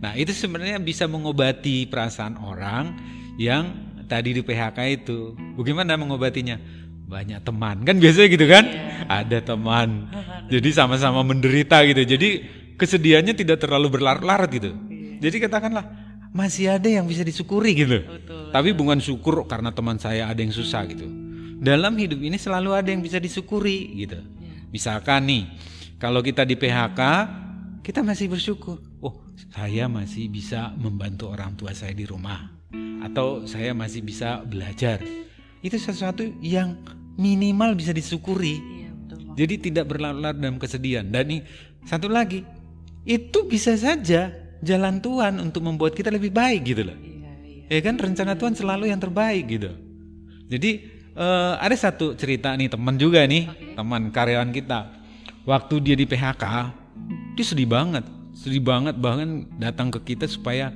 Nah, 0.00 0.16
itu 0.16 0.32
sebenarnya 0.32 0.80
bisa 0.80 1.04
mengobati 1.04 1.84
perasaan 1.88 2.40
orang 2.40 2.96
yang 3.40 3.72
tadi 4.04 4.36
di 4.36 4.40
PHK 4.44 4.78
itu. 5.04 5.36
Bagaimana 5.56 5.96
mengobatinya? 5.96 6.60
Banyak 7.04 7.44
teman. 7.44 7.84
Kan 7.84 8.00
biasanya 8.00 8.28
gitu 8.32 8.46
kan? 8.48 8.64
Ada 9.08 9.44
teman. 9.44 10.08
Jadi 10.52 10.68
sama-sama 10.72 11.20
menderita 11.24 11.84
gitu. 11.84 12.04
Jadi 12.04 12.30
kesedihannya 12.76 13.34
tidak 13.34 13.62
terlalu 13.62 13.98
berlarut-larut 13.98 14.50
gitu. 14.50 14.70
Jadi 15.22 15.36
katakanlah 15.40 15.84
masih 16.34 16.74
ada 16.74 16.90
yang 16.90 17.06
bisa 17.06 17.22
disyukuri 17.22 17.72
gitu. 17.78 18.02
Betul. 18.02 18.50
Tapi 18.50 18.70
bukan 18.74 18.98
syukur 18.98 19.46
karena 19.46 19.70
teman 19.70 20.02
saya 20.02 20.26
ada 20.26 20.42
yang 20.42 20.50
susah 20.50 20.82
gitu. 20.90 21.06
Dalam 21.62 21.94
hidup 21.94 22.18
ini 22.20 22.34
selalu 22.34 22.74
ada 22.74 22.90
yang 22.90 23.00
bisa 23.00 23.22
disyukuri 23.22 23.94
gitu. 24.04 24.18
Misalkan 24.74 25.30
nih, 25.30 25.42
kalau 26.02 26.18
kita 26.18 26.42
di 26.42 26.58
PHK, 26.58 27.00
kita 27.86 28.02
masih 28.02 28.26
bersyukur. 28.26 28.82
Oh, 28.98 29.22
saya 29.54 29.86
masih 29.86 30.26
bisa 30.26 30.74
membantu 30.74 31.30
orang 31.30 31.54
tua 31.54 31.70
saya 31.70 31.94
di 31.94 32.02
rumah. 32.02 32.50
Atau 33.00 33.46
saya 33.46 33.70
masih 33.70 34.02
bisa 34.02 34.42
belajar. 34.42 34.98
Itu 35.62 35.78
sesuatu 35.78 36.26
yang 36.42 36.82
minimal 37.14 37.78
bisa 37.78 37.94
disyukuri. 37.94 38.58
Iya 38.58 38.90
betul. 38.90 39.18
Jadi 39.38 39.54
tidak 39.70 39.84
berlarut-larut 39.94 40.38
dalam 40.42 40.58
kesedihan. 40.58 41.06
Dan 41.06 41.30
nih, 41.30 41.40
satu 41.86 42.10
lagi, 42.10 42.42
itu 43.04 43.38
bisa 43.44 43.76
saja 43.76 44.32
jalan 44.64 44.98
Tuhan 44.98 45.36
untuk 45.44 45.60
membuat 45.60 45.92
kita 45.92 46.08
lebih 46.08 46.32
baik 46.32 46.60
gitu 46.64 46.82
loh. 46.88 46.96
Iya 46.96 47.32
iya. 47.68 47.78
Ya 47.78 47.80
kan 47.84 48.00
rencana 48.00 48.32
Tuhan 48.34 48.56
selalu 48.56 48.88
yang 48.88 49.00
terbaik 49.00 49.44
gitu. 49.46 49.70
Jadi 50.48 50.70
eh, 51.12 51.54
ada 51.60 51.76
satu 51.76 52.16
cerita 52.16 52.56
nih 52.56 52.72
teman 52.72 52.96
juga 52.96 53.24
nih, 53.28 53.76
teman 53.76 54.08
karyawan 54.08 54.50
kita. 54.50 55.04
Waktu 55.44 55.74
dia 55.84 55.96
di 55.96 56.08
PHK, 56.08 56.44
dia 57.36 57.44
sedih 57.44 57.68
banget, 57.68 58.08
sedih 58.32 58.64
banget 58.64 58.96
bahkan 58.96 59.44
datang 59.60 59.92
ke 59.92 60.16
kita 60.16 60.24
supaya 60.24 60.72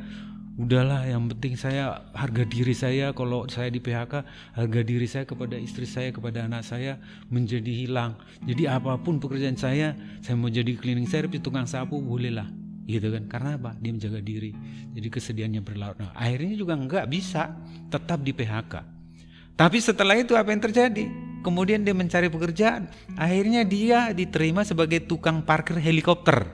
udahlah 0.59 1.07
yang 1.07 1.31
penting 1.31 1.55
saya 1.55 2.11
harga 2.13 2.43
diri 2.43 2.75
saya 2.75 3.15
kalau 3.15 3.47
saya 3.47 3.71
di 3.71 3.79
PHK 3.79 4.27
harga 4.59 4.81
diri 4.83 5.07
saya 5.07 5.25
kepada 5.25 5.55
istri 5.55 5.87
saya 5.87 6.11
kepada 6.11 6.45
anak 6.45 6.67
saya 6.67 6.99
menjadi 7.31 7.71
hilang. 7.71 8.19
Jadi 8.43 8.67
apa 8.67 8.99
pun 8.99 9.23
pekerjaan 9.23 9.55
saya, 9.55 9.95
saya 10.21 10.35
mau 10.35 10.51
jadi 10.51 10.75
cleaning 10.75 11.07
service, 11.07 11.41
tukang 11.41 11.71
sapu 11.71 12.03
bolehlah. 12.03 12.51
Gitu 12.91 13.09
kan? 13.15 13.31
Karena 13.31 13.55
apa? 13.55 13.79
Dia 13.79 13.95
menjaga 13.95 14.19
diri. 14.19 14.51
Jadi 14.97 15.09
kesedihannya 15.13 15.63
berlarut. 15.63 16.03
Nah, 16.03 16.11
akhirnya 16.19 16.59
juga 16.59 16.75
nggak 16.75 17.07
bisa 17.07 17.55
tetap 17.93 18.25
di 18.25 18.33
PHK 18.35 18.99
tapi 19.59 19.83
setelah 19.83 20.15
itu 20.15 20.39
apa 20.39 20.55
yang 20.55 20.63
terjadi? 20.63 21.11
Kemudian 21.43 21.83
dia 21.83 21.91
mencari 21.91 22.31
pekerjaan. 22.31 22.87
Akhirnya 23.19 23.67
dia 23.67 24.15
diterima 24.15 24.63
sebagai 24.63 25.03
tukang 25.03 25.43
parkir 25.43 25.83
helikopter. 25.83 26.47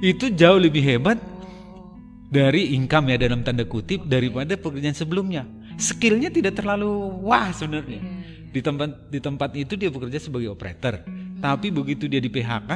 Itu 0.00 0.32
jauh 0.32 0.56
lebih 0.56 0.80
hebat 0.80 1.20
dari 2.34 2.74
income 2.74 3.14
ya 3.14 3.16
dalam 3.22 3.46
tanda 3.46 3.62
kutip 3.62 4.10
daripada 4.10 4.58
pekerjaan 4.58 4.98
sebelumnya. 4.98 5.46
Skillnya 5.78 6.34
tidak 6.34 6.58
terlalu 6.58 6.90
wah 7.22 7.54
sebenarnya. 7.54 8.02
Di 8.50 8.58
tempat 8.58 8.90
di 9.10 9.18
tempat 9.22 9.50
itu 9.54 9.78
dia 9.78 9.94
bekerja 9.94 10.18
sebagai 10.18 10.50
operator. 10.50 11.06
Tapi 11.38 11.70
begitu 11.70 12.10
dia 12.10 12.18
di 12.18 12.26
PHK 12.26 12.70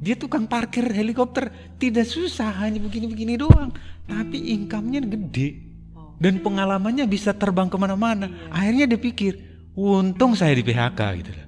dia 0.00 0.14
tukang 0.16 0.48
parkir 0.48 0.88
helikopter. 0.88 1.52
Tidak 1.76 2.06
susah 2.08 2.64
hanya 2.64 2.80
begini-begini 2.80 3.36
doang. 3.36 3.76
Tapi 4.08 4.56
income-nya 4.56 5.04
gede. 5.04 5.68
Oh. 5.92 6.16
dan 6.20 6.40
pengalamannya 6.40 7.04
bisa 7.04 7.36
terbang 7.36 7.68
ke 7.68 7.76
mana-mana. 7.76 8.32
Akhirnya 8.48 8.88
dia 8.88 9.00
pikir 9.00 9.36
untung 9.76 10.32
saya 10.32 10.56
di 10.56 10.64
PHK 10.64 11.00
gitu 11.20 11.30
loh. 11.36 11.46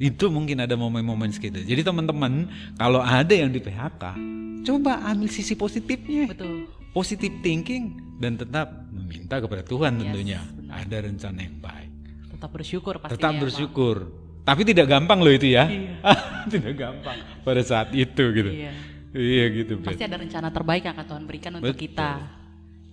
Itu 0.00 0.32
mungkin 0.32 0.64
ada 0.64 0.80
momen-momen 0.80 1.28
segitu 1.28 1.60
jadi 1.60 1.84
teman-teman 1.84 2.48
kalau 2.80 3.04
ada 3.04 3.36
yang 3.36 3.52
di 3.52 3.60
PHK 3.60 4.16
coba 4.62 4.92
ambil 5.04 5.26
sisi 5.26 5.52
positifnya 5.52 6.26
Betul. 6.26 6.68
positive 6.90 7.34
thinking 7.40 7.84
dan 8.16 8.34
tetap 8.34 8.68
meminta 8.90 9.36
kepada 9.36 9.62
Tuhan 9.62 9.94
Yes, 9.94 10.00
tentunya 10.02 10.40
benar. 10.46 10.74
ada 10.80 10.96
rencana 11.02 11.38
yang 11.38 11.56
baik 11.58 11.90
Tetap 12.30 12.50
bersyukur 12.50 12.94
pastinya. 12.96 13.16
tetap 13.16 13.32
bersyukur 13.38 13.96
tapi 14.40 14.62
tidak 14.62 14.86
gampang 14.86 15.18
loh 15.18 15.30
itu 15.30 15.48
ya 15.48 15.68
tidak 16.52 16.74
gampang 16.74 17.16
pada 17.40 17.62
saat 17.62 17.92
itu 17.92 18.24
gitu 18.30 18.50
Iya. 18.50 18.72
iya 19.12 19.44
gitu 19.52 19.76
Bet. 19.76 19.90
Pasti 19.90 20.04
ada 20.04 20.16
rencana 20.16 20.48
terbaik 20.48 20.82
yang 20.82 20.94
akan 20.94 21.06
Tuhan 21.06 21.24
berikan 21.24 21.52
untuk 21.54 21.74
Betul. 21.74 21.82
kita. 21.84 22.10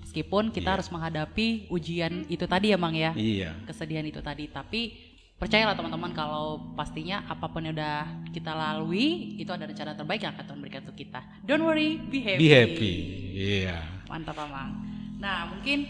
Meskipun 0.02 0.50
kita 0.50 0.70
harus 0.74 0.90
menghadapi 0.90 1.70
ujian 1.70 2.26
itu 2.26 2.42
tadi 2.44 2.72
ya 2.72 2.78
Mang 2.78 2.92
ya. 2.92 3.14
iya 3.14 3.54
Kesedihan 3.64 4.02
itu 4.02 4.18
tadi. 4.20 4.50
Tapi 4.50 5.07
percayalah 5.38 5.78
teman-teman 5.78 6.12
kalau 6.18 6.74
pastinya 6.74 7.22
apa 7.30 7.46
pun 7.46 7.62
yang 7.62 7.78
udah 7.78 8.10
kita 8.34 8.58
lalui 8.58 9.38
itu 9.38 9.50
ada 9.54 9.70
rencana 9.70 9.94
terbaik 9.94 10.26
yang 10.26 10.34
akan 10.34 10.46
Tuhan 10.50 10.60
berikan 10.62 10.82
untuk 10.82 10.98
kita. 10.98 11.22
Don't 11.46 11.62
worry, 11.62 12.02
be 12.10 12.20
happy. 12.26 12.42
be 12.42 12.50
happy 12.50 12.94
iya 13.38 13.80
Mantap 14.10 14.38
Amang. 14.42 14.82
Nah 15.22 15.54
mungkin 15.54 15.86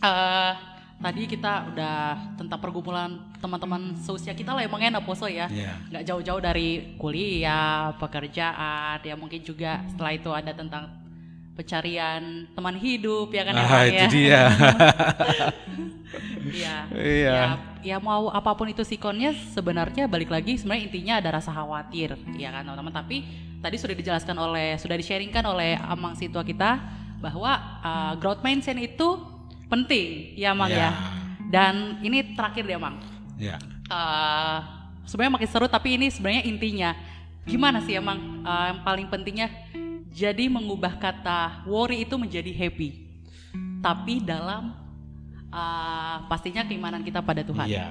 eh 0.00 0.52
tadi 1.00 1.24
kita 1.24 1.72
udah 1.72 1.96
tentang 2.36 2.60
pergumulan 2.60 3.32
teman-teman 3.40 3.96
seusia 3.96 4.36
kita 4.36 4.52
lah 4.52 4.62
emang 4.62 4.84
enak 4.84 5.02
poso 5.02 5.26
ya. 5.26 5.48
Iya. 5.48 5.80
Nggak 5.88 6.04
jauh-jauh 6.06 6.42
dari 6.44 6.94
kuliah, 7.00 7.96
pekerjaan, 7.96 9.00
ya 9.00 9.16
mungkin 9.16 9.40
juga 9.40 9.80
setelah 9.88 10.12
itu 10.12 10.30
ada 10.30 10.52
tentang 10.52 10.99
pencarian 11.60 12.48
teman 12.50 12.74
hidup 12.74 13.28
ya 13.30 13.42
kan 13.44 13.54
ah 13.54 13.62
Emang 13.62 13.84
itu 13.86 13.94
ya. 14.00 14.08
dia 14.08 14.42
Iya. 16.50 16.76
Iya. 16.90 17.30
Ya, 17.30 17.46
ya 17.84 17.96
mau 18.02 18.26
apa 18.28 18.50
pun 18.52 18.66
itu 18.66 18.82
sikonnya 18.82 19.30
sebenarnya 19.54 20.10
balik 20.10 20.26
lagi 20.26 20.58
sebenarnya 20.58 20.84
intinya 20.90 21.14
ada 21.22 21.38
rasa 21.38 21.54
khawatir 21.54 22.18
ya 22.34 22.50
kan 22.50 22.66
teman-teman. 22.66 22.90
Tapi 22.90 23.16
tadi 23.60 23.76
sudah 23.78 23.94
dijelaskan 23.94 24.34
oleh 24.34 24.74
sudah 24.74 24.96
di-sharingkan 24.98 25.44
oleh 25.46 25.78
Amang 25.78 26.18
Situa 26.18 26.42
kita 26.42 26.80
bahwa 27.20 27.52
uh, 27.84 28.12
growth 28.18 28.42
mindset 28.42 28.74
itu 28.74 29.20
penting 29.68 30.34
ya 30.34 30.50
Mang 30.50 30.72
Ya. 30.72 30.90
ya. 30.90 30.90
Dan 31.46 32.00
ini 32.02 32.34
terakhir 32.34 32.66
deh 32.66 32.78
Mang. 32.78 32.98
ya 33.38 33.56
Eh, 33.86 34.58
sebenarnya 35.02 35.34
makin 35.34 35.50
seru 35.50 35.66
tapi 35.66 35.98
ini 35.98 36.06
sebenarnya 36.10 36.46
intinya 36.46 36.90
gimana 37.42 37.82
sih 37.82 37.98
emang 37.98 38.18
eh, 38.40 38.64
yang 38.70 38.80
paling 38.82 39.06
pentingnya 39.06 39.50
jadi 40.10 40.50
mengubah 40.50 40.98
kata 40.98 41.64
worry 41.70 42.02
itu 42.04 42.18
menjadi 42.18 42.50
happy 42.50 43.10
tapi 43.80 44.20
dalam 44.20 44.76
uh, 45.50 46.16
pastinya 46.28 46.64
keimanan 46.64 47.02
kita 47.02 47.24
pada 47.24 47.42
Tuhan. 47.42 47.66
Iya. 47.66 47.88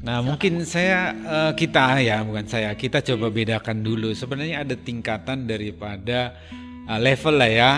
Nah, 0.00 0.24
mungkin 0.24 0.64
saya 0.64 1.12
uh, 1.12 1.52
kita 1.52 2.00
ya, 2.00 2.24
bukan 2.24 2.48
saya. 2.48 2.72
Kita 2.72 3.04
coba 3.04 3.28
bedakan 3.28 3.84
dulu. 3.84 4.16
Sebenarnya 4.16 4.64
ada 4.64 4.72
tingkatan 4.72 5.44
daripada 5.44 6.40
uh, 6.88 6.96
level 6.96 7.36
lah 7.36 7.50
ya. 7.52 7.72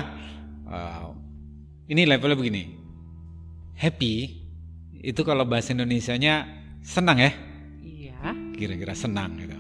Uh, 0.63 1.07
ini 1.91 2.07
levelnya 2.07 2.39
begini. 2.39 2.65
Happy 3.75 4.39
itu 5.03 5.19
kalau 5.27 5.43
bahasa 5.43 5.75
Indonesianya 5.75 6.47
senang 6.79 7.19
ya. 7.19 7.35
Iya. 7.83 8.55
Kira-kira 8.55 8.95
senang 8.95 9.35
gitu. 9.43 9.52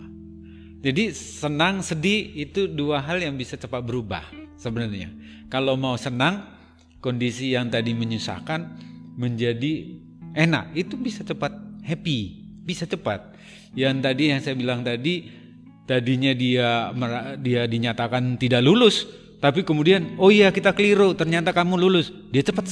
Jadi 0.83 1.15
senang, 1.15 1.81
sedih 1.81 2.35
itu 2.35 2.67
dua 2.67 2.99
hal 2.99 3.23
yang 3.23 3.39
bisa 3.39 3.55
cepat 3.55 3.87
berubah 3.87 4.27
sebenarnya. 4.59 5.15
Kalau 5.47 5.79
mau 5.79 5.95
senang, 5.95 6.43
kondisi 6.99 7.55
yang 7.55 7.71
tadi 7.71 7.95
menyusahkan 7.95 8.67
menjadi 9.15 9.95
enak, 10.35 10.75
itu 10.75 10.99
bisa 10.99 11.23
cepat 11.23 11.55
happy 11.87 12.43
bisa 12.63 12.87
cepat. 12.87 13.35
Yang 13.75 13.97
tadi 14.01 14.23
yang 14.31 14.41
saya 14.41 14.55
bilang 14.55 14.81
tadi, 14.87 15.29
tadinya 15.85 16.33
dia 16.33 16.95
dia 17.43 17.67
dinyatakan 17.67 18.39
tidak 18.39 18.63
lulus, 18.63 19.05
tapi 19.43 19.67
kemudian 19.67 20.17
oh 20.17 20.31
iya 20.31 20.55
kita 20.55 20.71
keliru, 20.73 21.13
ternyata 21.19 21.51
kamu 21.51 21.75
lulus. 21.77 22.15
Dia 22.31 22.47
cepat 22.47 22.71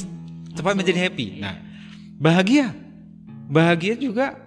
cepat 0.54 0.72
menjadi 0.78 1.10
happy. 1.10 1.42
Nah, 1.42 1.58
bahagia. 2.16 2.72
Bahagia 3.50 3.98
juga 3.98 4.38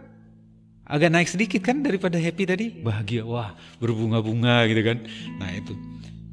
agak 0.93 1.10
naik 1.10 1.25
sedikit 1.25 1.65
kan 1.65 1.82
daripada 1.82 2.21
happy 2.21 2.43
tadi. 2.45 2.67
Bahagia, 2.86 3.25
wah 3.25 3.58
berbunga-bunga 3.82 4.69
gitu 4.69 4.82
kan. 4.86 4.97
Nah 5.41 5.49
itu. 5.49 5.73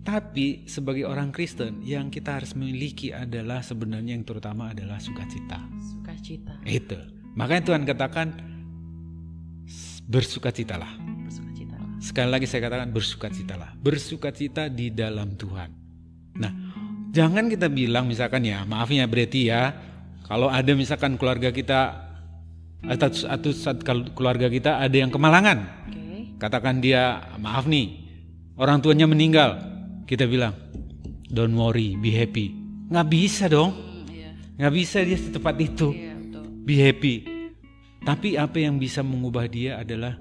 Tapi 0.04 0.68
sebagai 0.68 1.08
orang 1.08 1.32
Kristen 1.32 1.80
yang 1.80 2.12
kita 2.12 2.36
harus 2.36 2.52
memiliki 2.52 3.08
adalah 3.08 3.64
sebenarnya 3.64 4.20
yang 4.20 4.24
terutama 4.28 4.76
adalah 4.76 5.00
sukacita. 5.00 5.64
Sukacita. 5.96 6.60
Itu. 6.68 7.00
Makanya 7.40 7.72
Tuhan 7.72 7.82
katakan 7.88 8.28
bersukacitalah. 10.04 10.92
Bersukacitalah. 11.24 11.88
Sekali 12.04 12.28
lagi 12.28 12.44
saya 12.44 12.60
katakan 12.68 12.88
bersukacitalah. 12.92 13.70
Bersukacita 13.80 14.68
di 14.68 14.92
dalam 14.92 15.36
Tuhan. 15.40 15.70
Nah, 16.36 16.52
jangan 17.12 17.48
kita 17.48 17.72
bilang 17.72 18.08
misalkan 18.08 18.44
ya, 18.44 18.64
maafnya 18.68 19.08
berarti 19.08 19.52
ya, 19.52 19.72
kalau 20.26 20.52
ada 20.52 20.72
misalkan 20.74 21.16
keluarga 21.16 21.52
kita 21.52 22.09
atau, 22.84 23.08
atau 23.28 23.50
keluarga 24.14 24.46
kita 24.48 24.80
ada 24.80 24.96
yang 24.96 25.12
kemalangan. 25.12 25.88
Okay. 25.90 26.36
Katakan 26.40 26.80
dia, 26.80 27.32
maaf 27.36 27.68
nih, 27.68 28.00
orang 28.56 28.80
tuanya 28.80 29.08
meninggal. 29.08 29.60
Kita 30.08 30.24
bilang, 30.26 30.56
don't 31.28 31.54
worry, 31.54 31.94
be 32.00 32.12
happy. 32.12 32.52
Nggak 32.90 33.06
bisa 33.08 33.44
dong. 33.46 33.76
Hmm, 33.76 34.10
iya. 34.10 34.30
Nggak 34.56 34.72
bisa 34.74 34.98
dia 35.04 35.18
secepat 35.18 35.56
itu. 35.60 35.88
Iya, 35.94 36.08
Be 36.60 36.76
happy 36.76 37.40
tapi 38.00 38.36
apa 38.36 38.56
yang 38.56 38.80
bisa 38.80 39.04
mengubah 39.04 39.44
dia 39.44 39.80
adalah 39.80 40.16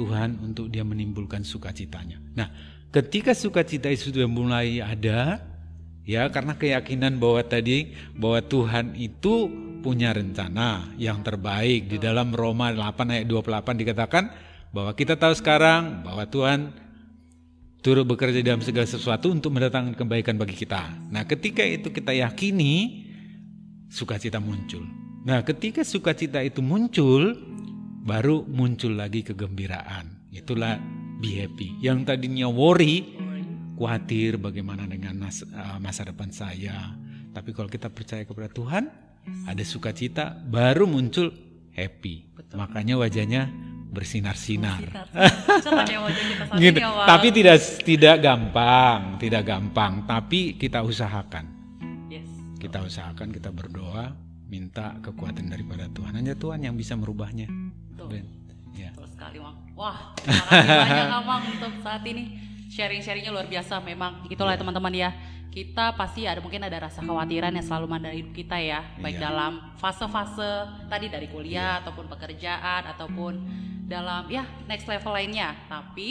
Tuhan 0.00 0.40
untuk 0.40 0.72
dia 0.72 0.80
menimbulkan 0.80 1.44
sukacitanya. 1.44 2.16
Nah, 2.32 2.48
ketika 2.88 3.36
sukacita 3.36 3.92
itu 3.92 4.08
sudah 4.08 4.24
mulai 4.24 4.80
ada, 4.80 5.44
ya 6.08 6.24
karena 6.32 6.56
keyakinan 6.56 7.20
bahwa 7.20 7.44
tadi 7.44 7.92
bahwa 8.16 8.40
Tuhan 8.40 8.96
itu 8.96 9.52
punya 9.82 10.14
rencana 10.14 10.94
yang 10.96 11.20
terbaik 11.26 11.90
di 11.90 11.98
dalam 11.98 12.30
Roma 12.30 12.70
8 12.70 13.18
ayat 13.18 13.26
28 13.26 13.82
dikatakan 13.82 14.24
bahwa 14.72 14.94
kita 14.94 15.18
tahu 15.18 15.34
sekarang 15.36 16.06
bahwa 16.06 16.24
Tuhan 16.30 16.72
turut 17.82 18.06
bekerja 18.06 18.40
dalam 18.40 18.62
segala 18.62 18.86
sesuatu 18.86 19.34
untuk 19.34 19.50
mendatangkan 19.52 19.98
kebaikan 19.98 20.38
bagi 20.38 20.54
kita. 20.54 21.10
Nah, 21.10 21.26
ketika 21.26 21.66
itu 21.66 21.90
kita 21.90 22.14
yakini 22.14 23.04
sukacita 23.90 24.38
muncul. 24.38 24.86
Nah, 25.26 25.42
ketika 25.42 25.82
sukacita 25.82 26.40
itu 26.40 26.62
muncul, 26.62 27.36
baru 28.06 28.46
muncul 28.46 28.96
lagi 28.96 29.26
kegembiraan. 29.26 30.30
Itulah 30.32 30.78
be 31.20 31.42
happy. 31.42 31.76
Yang 31.82 32.08
tadinya 32.08 32.48
worry, 32.48 33.18
khawatir 33.76 34.38
bagaimana 34.38 34.86
dengan 34.86 35.26
uh, 35.26 35.78
masa 35.82 36.06
depan 36.06 36.30
saya. 36.30 36.94
Tapi 37.34 37.50
kalau 37.50 37.68
kita 37.68 37.90
percaya 37.90 38.22
kepada 38.22 38.46
Tuhan, 38.48 38.88
ada 39.46 39.62
sukacita, 39.62 40.34
baru 40.34 40.86
muncul 40.86 41.32
happy. 41.72 42.28
Betul. 42.36 42.56
Makanya 42.58 42.94
wajahnya 43.00 43.42
bersinar-sinar. 43.92 44.80
Ya, 44.88 45.04
gitu. 46.64 46.80
Tapi 46.80 47.28
tidak 47.28 47.56
tidak 47.84 48.16
gampang, 48.24 49.20
tidak 49.20 49.42
gampang. 49.44 50.08
Tapi 50.08 50.56
kita 50.56 50.80
usahakan. 50.80 51.44
Yes. 52.08 52.28
Kita 52.56 52.80
usahakan, 52.80 53.28
kita 53.28 53.52
berdoa 53.52 54.16
minta 54.48 54.96
kekuatan 55.04 55.52
daripada 55.52 55.88
Tuhan. 55.92 56.16
Hanya 56.16 56.32
Tuhan 56.36 56.64
yang 56.64 56.76
bisa 56.76 56.96
merubahnya. 56.96 57.48
Betul. 57.92 58.24
Ya. 58.72 58.92
Betul 58.96 59.08
sekali, 59.12 59.36
Mang. 59.40 59.56
Wah, 59.76 60.16
terima 60.20 60.44
kasih 60.48 60.76
banyak, 60.76 61.24
Mang, 61.28 61.42
untuk 61.48 61.72
saat 61.84 62.02
ini 62.08 62.22
sharing-sharingnya 62.72 63.32
luar 63.32 63.48
biasa. 63.48 63.84
Memang 63.84 64.24
itulah 64.32 64.56
ya. 64.56 64.60
teman-teman 64.60 64.92
ya. 64.96 65.10
Kita 65.52 65.92
pasti 65.92 66.24
ada 66.24 66.40
mungkin 66.40 66.64
ada 66.64 66.88
rasa 66.88 67.04
khawatiran 67.04 67.52
yang 67.52 67.66
selalu 67.68 67.84
mandang 67.84 68.16
hidup 68.16 68.32
kita 68.32 68.56
ya, 68.56 68.80
baik 68.96 69.20
ya. 69.20 69.28
dalam 69.28 69.76
fase-fase 69.76 70.64
tadi 70.88 71.12
dari 71.12 71.28
kuliah 71.28 71.76
ya. 71.76 71.80
ataupun 71.84 72.08
pekerjaan 72.08 72.88
ataupun 72.88 73.32
dalam 73.84 74.24
ya 74.32 74.48
next 74.64 74.88
level 74.88 75.12
lainnya. 75.12 75.52
Tapi 75.68 76.08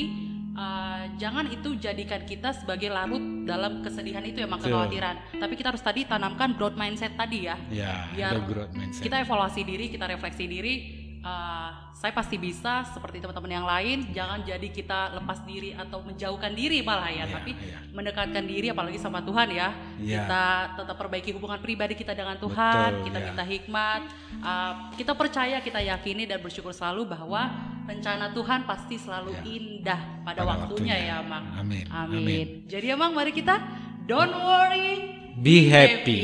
uh, 0.53 1.09
jangan 1.17 1.49
itu 1.49 1.73
jadikan 1.81 2.21
kita 2.21 2.53
sebagai 2.53 2.93
larut 2.93 3.21
dalam 3.49 3.81
kesedihan 3.81 4.21
itu 4.21 4.45
ya 4.45 4.47
maka 4.47 4.69
kekhawatiran. 4.69 5.41
Tapi 5.41 5.53
kita 5.57 5.73
harus 5.73 5.81
tadi 5.81 6.05
tanamkan 6.05 6.53
growth 6.53 6.77
mindset 6.77 7.17
tadi 7.17 7.49
ya. 7.49 7.57
Ya, 7.73 8.13
biar 8.13 8.45
growth 8.45 8.77
mindset. 8.77 9.01
kita 9.01 9.25
evaluasi 9.25 9.65
diri, 9.65 9.89
kita 9.89 10.05
refleksi 10.05 10.45
diri. 10.45 11.00
Uh, 11.21 11.69
saya 11.93 12.17
pasti 12.17 12.33
bisa 12.33 12.81
seperti 12.97 13.21
teman-teman 13.21 13.61
yang 13.61 13.67
lain 13.69 14.09
jangan 14.09 14.41
jadi 14.41 14.67
kita 14.73 15.21
lepas 15.21 15.45
diri 15.45 15.69
atau 15.69 16.01
menjauhkan 16.01 16.49
diri 16.49 16.81
malah 16.81 17.13
ya, 17.13 17.21
yeah, 17.21 17.27
tapi 17.29 17.53
yeah. 17.53 17.77
mendekatkan 17.93 18.41
diri 18.41 18.73
apalagi 18.73 18.97
sama 18.97 19.21
Tuhan 19.21 19.53
ya 19.53 19.69
yeah. 20.01 20.25
kita 20.25 20.45
tetap 20.81 20.97
perbaiki 20.97 21.29
hubungan 21.37 21.61
pribadi 21.61 21.93
kita 21.93 22.17
dengan 22.17 22.41
Tuhan 22.41 22.89
Betul, 22.97 23.05
kita 23.05 23.17
yeah. 23.21 23.27
minta 23.29 23.45
hikmat 23.45 24.01
uh, 24.41 24.73
kita 24.97 25.13
percaya 25.13 25.61
kita 25.61 25.77
yakini 25.85 26.25
dan 26.25 26.41
bersyukur 26.41 26.73
selalu 26.73 27.13
bahwa 27.13 27.53
rencana 27.85 28.33
Tuhan 28.33 28.65
pasti 28.65 28.97
selalu 28.97 29.37
yeah. 29.37 29.53
indah 29.61 30.01
pada, 30.25 30.41
pada 30.41 30.57
waktunya, 30.57 30.97
waktunya 30.97 30.97
ya 31.05 31.17
Mang 31.21 31.45
amin. 31.53 31.85
amin 31.85 32.17
amin 32.17 32.47
jadi 32.65 32.85
ya 32.91 32.95
Mang 32.97 33.13
mari 33.13 33.29
kita 33.29 33.61
don't 34.09 34.33
worry 34.41 35.21
be, 35.37 35.69
be 35.69 35.69
happy, 35.69 36.21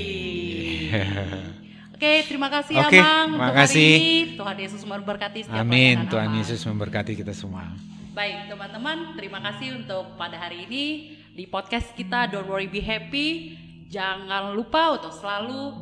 happy. 0.90 1.67
Oke, 1.98 2.30
terima 2.30 2.46
kasih 2.46 2.78
Oke, 2.78 3.02
terima 3.02 3.50
kasih. 3.58 3.90
Tuhan 4.38 4.58
Yesus 4.62 4.86
memberkati 4.86 5.50
setiap 5.50 5.66
Amin. 5.66 6.06
Tuhan 6.06 6.30
Yesus 6.38 6.62
memberkati 6.62 7.18
kita 7.18 7.34
semua. 7.34 7.74
Baik, 8.14 8.54
teman-teman, 8.54 9.18
terima 9.18 9.42
kasih 9.42 9.82
untuk 9.82 10.14
pada 10.14 10.38
hari 10.38 10.70
ini 10.70 10.86
di 11.34 11.50
podcast 11.50 11.98
kita 11.98 12.30
Don't 12.30 12.46
Worry 12.46 12.70
Be 12.70 12.86
Happy. 12.86 13.58
Jangan 13.90 14.54
lupa 14.54 14.94
untuk 14.94 15.10
selalu 15.10 15.82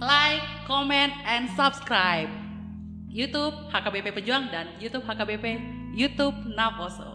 like, 0.00 0.64
comment, 0.64 1.12
and 1.28 1.52
subscribe 1.52 2.32
YouTube 3.12 3.52
HKBP 3.68 4.24
Pejuang 4.24 4.48
dan 4.48 4.72
YouTube 4.80 5.04
HKBP 5.04 5.60
YouTube 5.92 6.48
Naposo. 6.56 7.11